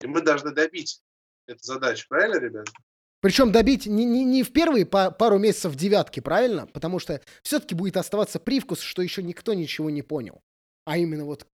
[0.00, 1.00] И мы должны добить
[1.46, 2.66] эту задачу, правильно, ребят?
[3.20, 6.66] Причем добить не, не, не в первые па- пару месяцев девятки, правильно?
[6.66, 10.42] Потому что все-таки будет оставаться привкус, что еще никто ничего не понял.
[10.84, 11.46] А именно вот,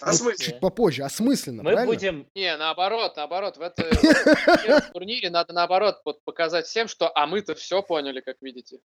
[0.00, 0.42] А вот смысл?
[0.42, 1.92] чуть попозже, осмысленно, Мы правильно?
[1.94, 2.26] будем...
[2.34, 3.56] Не, наоборот, наоборот.
[3.56, 8.36] В, это, в этом турнире надо, наоборот, показать всем, что а мы-то все поняли, как
[8.40, 8.80] видите.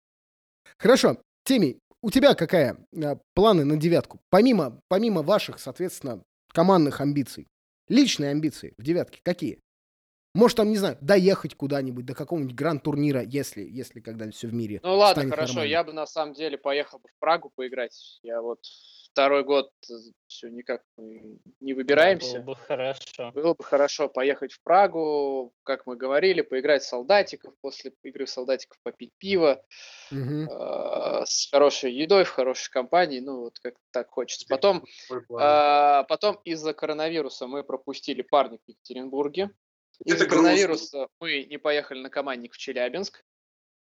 [0.78, 1.18] Хорошо.
[1.44, 4.20] Теми, у тебя какая э, планы на девятку?
[4.30, 7.48] Помимо, помимо ваших, соответственно, командных амбиций.
[7.88, 9.60] Личные амбиции в девятке какие?
[10.34, 14.80] Может, там, не знаю, доехать куда-нибудь, до какого-нибудь гранд-турнира, если, если когда-нибудь все в мире
[14.82, 15.70] Ну ладно, станет хорошо, нормально.
[15.70, 18.18] я бы на самом деле поехал бы в Прагу поиграть.
[18.22, 18.58] Я вот
[19.12, 19.70] второй год
[20.26, 22.40] все никак мы не выбираемся.
[22.40, 23.30] Было бы хорошо.
[23.32, 28.30] Было бы хорошо поехать в Прагу, как мы говорили, поиграть в солдатиков, после игры в
[28.30, 29.62] солдатиков попить пиво,
[30.10, 30.46] э,
[31.26, 34.46] с хорошей едой, в хорошей компании, ну вот как так хочется.
[34.48, 34.84] Потом,
[35.38, 39.50] а, потом из-за коронавируса мы пропустили парник в Екатеринбурге.
[40.04, 40.42] Из-за Это грустно.
[40.48, 43.24] коронавируса мы не поехали на командник в Челябинск.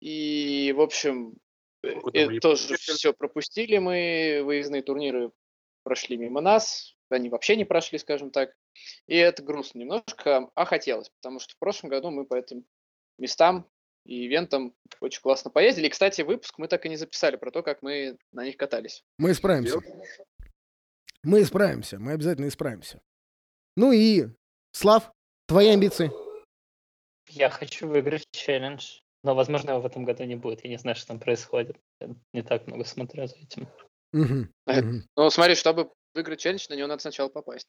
[0.01, 1.34] И, в общем,
[1.82, 2.96] э, Ну, э, не тоже поехали.
[2.96, 4.42] все пропустили мы.
[4.44, 5.30] Выездные турниры
[5.82, 6.94] прошли мимо нас.
[7.11, 8.55] Они вообще не прошли, скажем так.
[9.07, 12.64] И это грустно немножко, а хотелось, потому что в прошлом году мы по этим
[13.18, 13.68] местам
[14.07, 15.86] и ивентам очень классно поездили.
[15.88, 19.03] И, кстати, выпуск мы так и не записали про то, как мы на них катались.
[19.18, 19.78] Мы исправимся.
[21.22, 21.98] Мы исправимся.
[21.98, 23.03] Мы обязательно исправимся.
[23.76, 24.28] Ну и,
[24.72, 25.12] Слав,
[25.51, 26.12] твои амбиции?
[27.28, 29.01] Я хочу выиграть челлендж.
[29.24, 30.64] Но, возможно, его в этом году не будет.
[30.64, 31.76] Я не знаю, что там происходит.
[32.01, 33.68] Я не так много смотрю за этим.
[34.66, 34.82] Э.
[35.16, 37.66] Ну, смотри, чтобы выиграть челлендж, на него надо сначала попасть.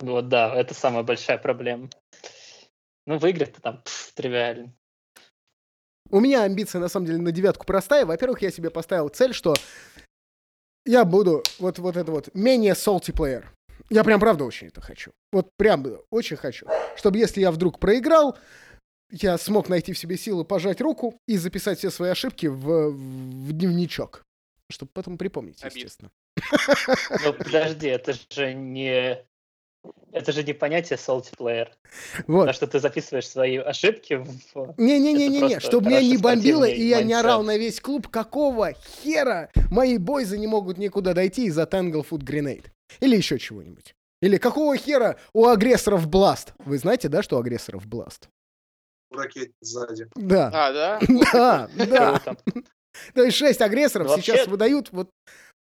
[0.00, 1.88] Вот да, это самая большая проблема.
[3.06, 4.74] Ну, выиграть-то там пф, тривиально.
[6.10, 8.04] У меня амбиция, на самом деле, на девятку простая.
[8.04, 9.54] Во-первых, я себе поставил цель, что
[10.84, 13.46] я буду вот, вот это вот менее salty player.
[13.90, 15.12] Я прям правда очень это хочу.
[15.32, 16.66] Вот прям очень хочу.
[16.96, 18.36] Чтобы если я вдруг проиграл,
[19.10, 23.52] я смог найти в себе силы пожать руку и записать все свои ошибки в, в
[23.52, 24.24] дневничок.
[24.70, 25.76] Чтобы потом припомнить, Обид.
[25.76, 26.10] естественно.
[27.24, 29.24] Ну, подожди, это же не...
[30.12, 31.68] Это же не понятие salty player.
[32.26, 32.46] Вот.
[32.46, 34.74] Потому что ты записываешь свои ошибки в...
[34.78, 39.98] Не-не-не-не-не, чтобы меня не бомбило, и я не орал на весь клуб, какого хера мои
[39.98, 42.70] бойзы не могут никуда дойти из-за Tanglefoot Grenade.
[43.00, 43.94] Или еще чего-нибудь.
[44.20, 46.54] Или какого хера у агрессоров Бласт?
[46.58, 48.28] Вы знаете, да, что у агрессоров Бласт?
[49.10, 50.08] Ракет сзади.
[50.14, 50.50] Да.
[50.52, 51.00] А, да?
[51.32, 52.36] Да, да.
[53.14, 55.10] То есть 6 агрессоров сейчас выдают вот...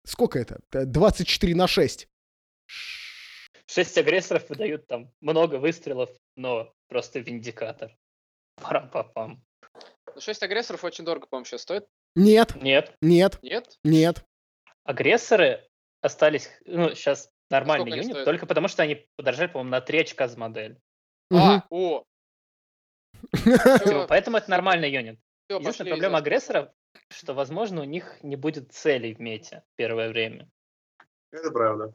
[0.05, 0.59] Сколько это?
[0.73, 2.07] Э, 24 на 6.
[3.65, 7.95] Шесть агрессоров выдают там много выстрелов, но просто виндикатор.
[8.61, 9.41] Парам-папам.
[10.13, 11.87] Ну, 6 агрессоров очень дорого, по-моему, сейчас стоит.
[12.15, 13.79] Нет, Нет, нет, Нет?
[13.83, 14.23] нет.
[14.83, 15.67] агрессоры
[16.03, 18.25] остались, ну, сейчас нормальный сколько они юнит, стоят?
[18.25, 20.77] только потому что они подорожали, по-моему, на 3 очка с модель.
[21.31, 22.03] А, о,
[23.31, 25.19] Типа, всё, поэтому это нормальный юнит.
[25.47, 26.69] всё, Единственная пошли проблема за- агрессоров,
[27.09, 30.49] что, возможно, у них не будет целей в мете первое время.
[31.31, 31.93] Это правда.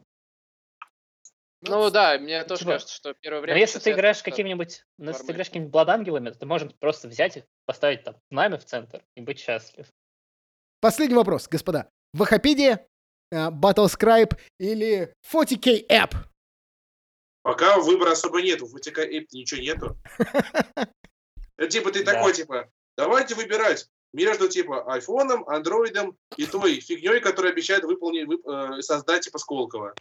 [1.61, 3.59] Ну да, мне тоже Типа, кажется, что первое Но время...
[3.59, 7.37] если ты играешь какими-нибудь, ну, если ты играешь какими-нибудь бладангелами, то ты можешь просто взять
[7.37, 9.85] их, поставить там знамя в центр и быть счастлив.
[10.79, 11.89] Последний вопрос, господа.
[12.13, 12.87] Вахопедия, э,
[13.33, 16.15] Battlescribe или 40k App?
[17.43, 19.97] Пока выбора особо нету, в VTK Ape ничего нету.
[21.57, 27.51] Это типа ты такой, типа, давайте выбирать между типа айфоном, андроидом и той фигней, которая
[27.51, 29.93] обещает выполнить, вып- э, создать типа Сколково.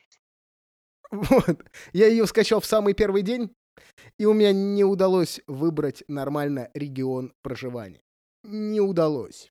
[1.11, 1.65] Вот.
[1.93, 3.55] Я ее скачал в самый первый день,
[4.19, 8.03] и у меня не удалось выбрать нормально регион проживания.
[8.45, 9.49] Не удалось.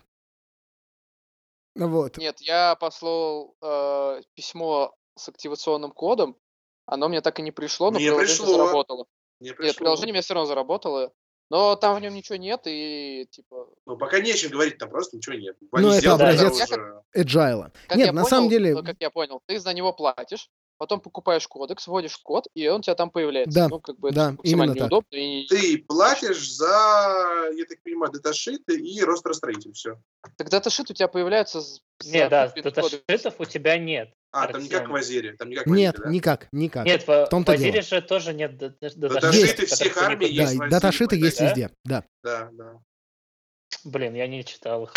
[1.77, 2.17] Вот.
[2.17, 6.37] Нет, я послал э, письмо с активационным кодом,
[6.85, 8.57] оно мне так и не пришло, но Мне приложение пришло.
[8.57, 9.05] заработало.
[9.39, 9.77] Не Нет, пришло.
[9.79, 11.11] приложение у меня все равно заработало,
[11.49, 13.67] но там в нем ничего нет, и типа...
[13.85, 15.55] Ну, пока не о чем говорить, там просто ничего нет.
[15.71, 17.01] Ну, это образец- уже.
[17.15, 17.71] Agile.
[17.87, 20.99] Как Нет, на понял, самом деле, ну, как я понял, ты за него платишь, потом
[20.99, 23.55] покупаешь кодекс, вводишь код, и он у тебя там появляется.
[23.55, 24.91] Да, ну, как бы да, это максимально именно так.
[24.91, 25.15] неудобно.
[25.15, 25.47] И...
[25.47, 29.99] Ты платишь за, я так понимаю, даташиты и ростростроитель, все.
[30.37, 34.13] Так даташит у тебя появляется с- Не, за да, даташитов у тебя нет.
[34.43, 34.95] А, там не как в.
[34.95, 36.11] Азере, там не как в Нет, Азере, да?
[36.11, 36.85] никак, никак.
[36.85, 37.83] Нет, в, том-то в Азире дело.
[37.83, 41.45] же тоже нет да- да- Даташиты всех армий Да, есть Азии, даташиты есть да?
[41.47, 42.03] везде, да.
[42.23, 42.79] Да, да.
[43.83, 44.93] Блин, я не читал их.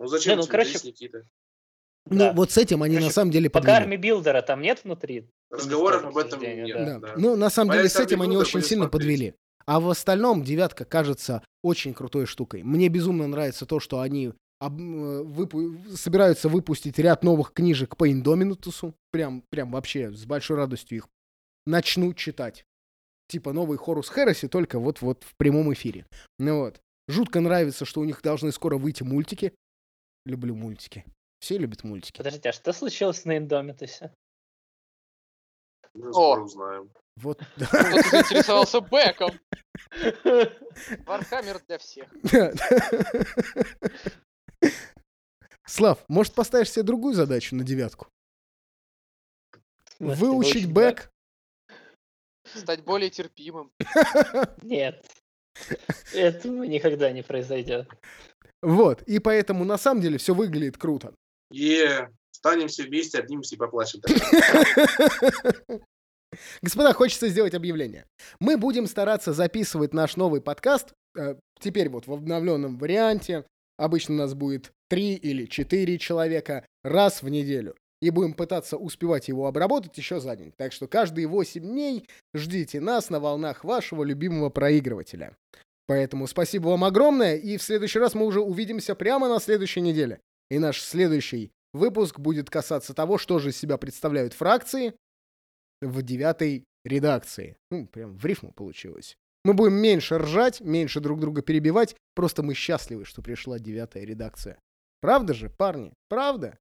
[0.00, 1.26] Ну зачем ну, тебе короче, здесь, Никита?
[2.06, 2.32] Ну, Да.
[2.32, 3.82] вот с этим они на Короче, самом деле Пока подвели.
[3.82, 5.30] арми билдера там нет внутри.
[5.50, 6.76] Разговоров об этом нет.
[6.76, 6.98] Да.
[6.98, 7.14] да.
[7.16, 8.92] Ну, на самом деле, с этим они очень сильно смотреть.
[8.92, 9.34] подвели.
[9.66, 12.62] А в остальном девятка кажется очень крутой штукой.
[12.62, 14.34] Мне безумно нравится то, что они
[14.66, 18.94] об- э, выпу- собираются выпустить ряд новых книжек по Индоминутусу.
[19.10, 21.08] Прям, прям вообще с большой радостью их
[21.66, 22.64] начну читать.
[23.28, 26.06] Типа новый Хорус Хереси, только вот-вот в прямом эфире.
[26.38, 26.80] Ну вот.
[27.08, 29.52] Жутко нравится, что у них должны скоро выйти мультики.
[30.26, 31.04] Люблю мультики.
[31.40, 32.16] Все любят мультики.
[32.16, 34.10] Подождите, а что случилось на Индомитусе?
[35.94, 36.44] Мы скоро О.
[36.44, 36.90] узнаем.
[37.16, 37.40] Вот.
[37.56, 39.30] Кто-то заинтересовался бэком.
[41.06, 42.08] Вархаммер для всех.
[45.66, 48.08] Слав, может, поставишь себе другую задачу на девятку?
[49.98, 51.10] Выучить выучить бэк?
[52.54, 53.72] Стать более терпимым.
[54.62, 55.04] Нет.
[56.12, 57.88] Этого никогда не произойдет.
[58.60, 59.02] Вот.
[59.02, 61.14] И поэтому на самом деле все выглядит круто.
[61.50, 64.00] Е, станем все вместе, обнимемся и поплачем.
[66.62, 68.06] Господа, хочется сделать объявление.
[68.40, 70.92] Мы будем стараться записывать наш новый подкаст.
[71.16, 73.46] э, теперь вот в обновленном варианте.
[73.76, 77.74] Обычно нас будет три или четыре человека раз в неделю.
[78.00, 80.52] И будем пытаться успевать его обработать еще за день.
[80.56, 85.36] Так что каждые 8 дней ждите нас на волнах вашего любимого проигрывателя.
[85.86, 90.20] Поэтому спасибо вам огромное, и в следующий раз мы уже увидимся прямо на следующей неделе.
[90.50, 94.94] И наш следующий выпуск будет касаться того, что же из себя представляют фракции
[95.80, 97.56] в девятой редакции.
[97.70, 99.16] Ну, прям в рифму получилось.
[99.44, 104.58] Мы будем меньше ржать, меньше друг друга перебивать, просто мы счастливы, что пришла девятая редакция.
[105.00, 105.92] Правда же, парни?
[106.08, 106.58] Правда?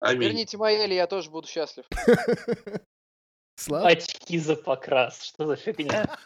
[0.00, 0.22] Аминь.
[0.22, 1.84] Верните Маэли, я тоже буду счастлив.
[3.56, 3.88] Слава.
[3.88, 5.22] Очки за покрас.
[5.22, 6.18] Что за фигня?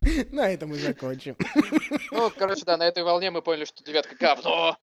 [0.32, 1.36] На этом мы закончим.
[2.12, 4.76] Ну, короче, да, на этой волне мы поняли, что девятка говно.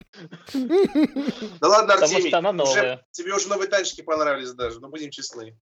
[0.52, 3.06] Да ладно, Потому Артемий, что она уже- новая.
[3.12, 5.56] тебе уже новые танчики понравились даже, ну будем честны.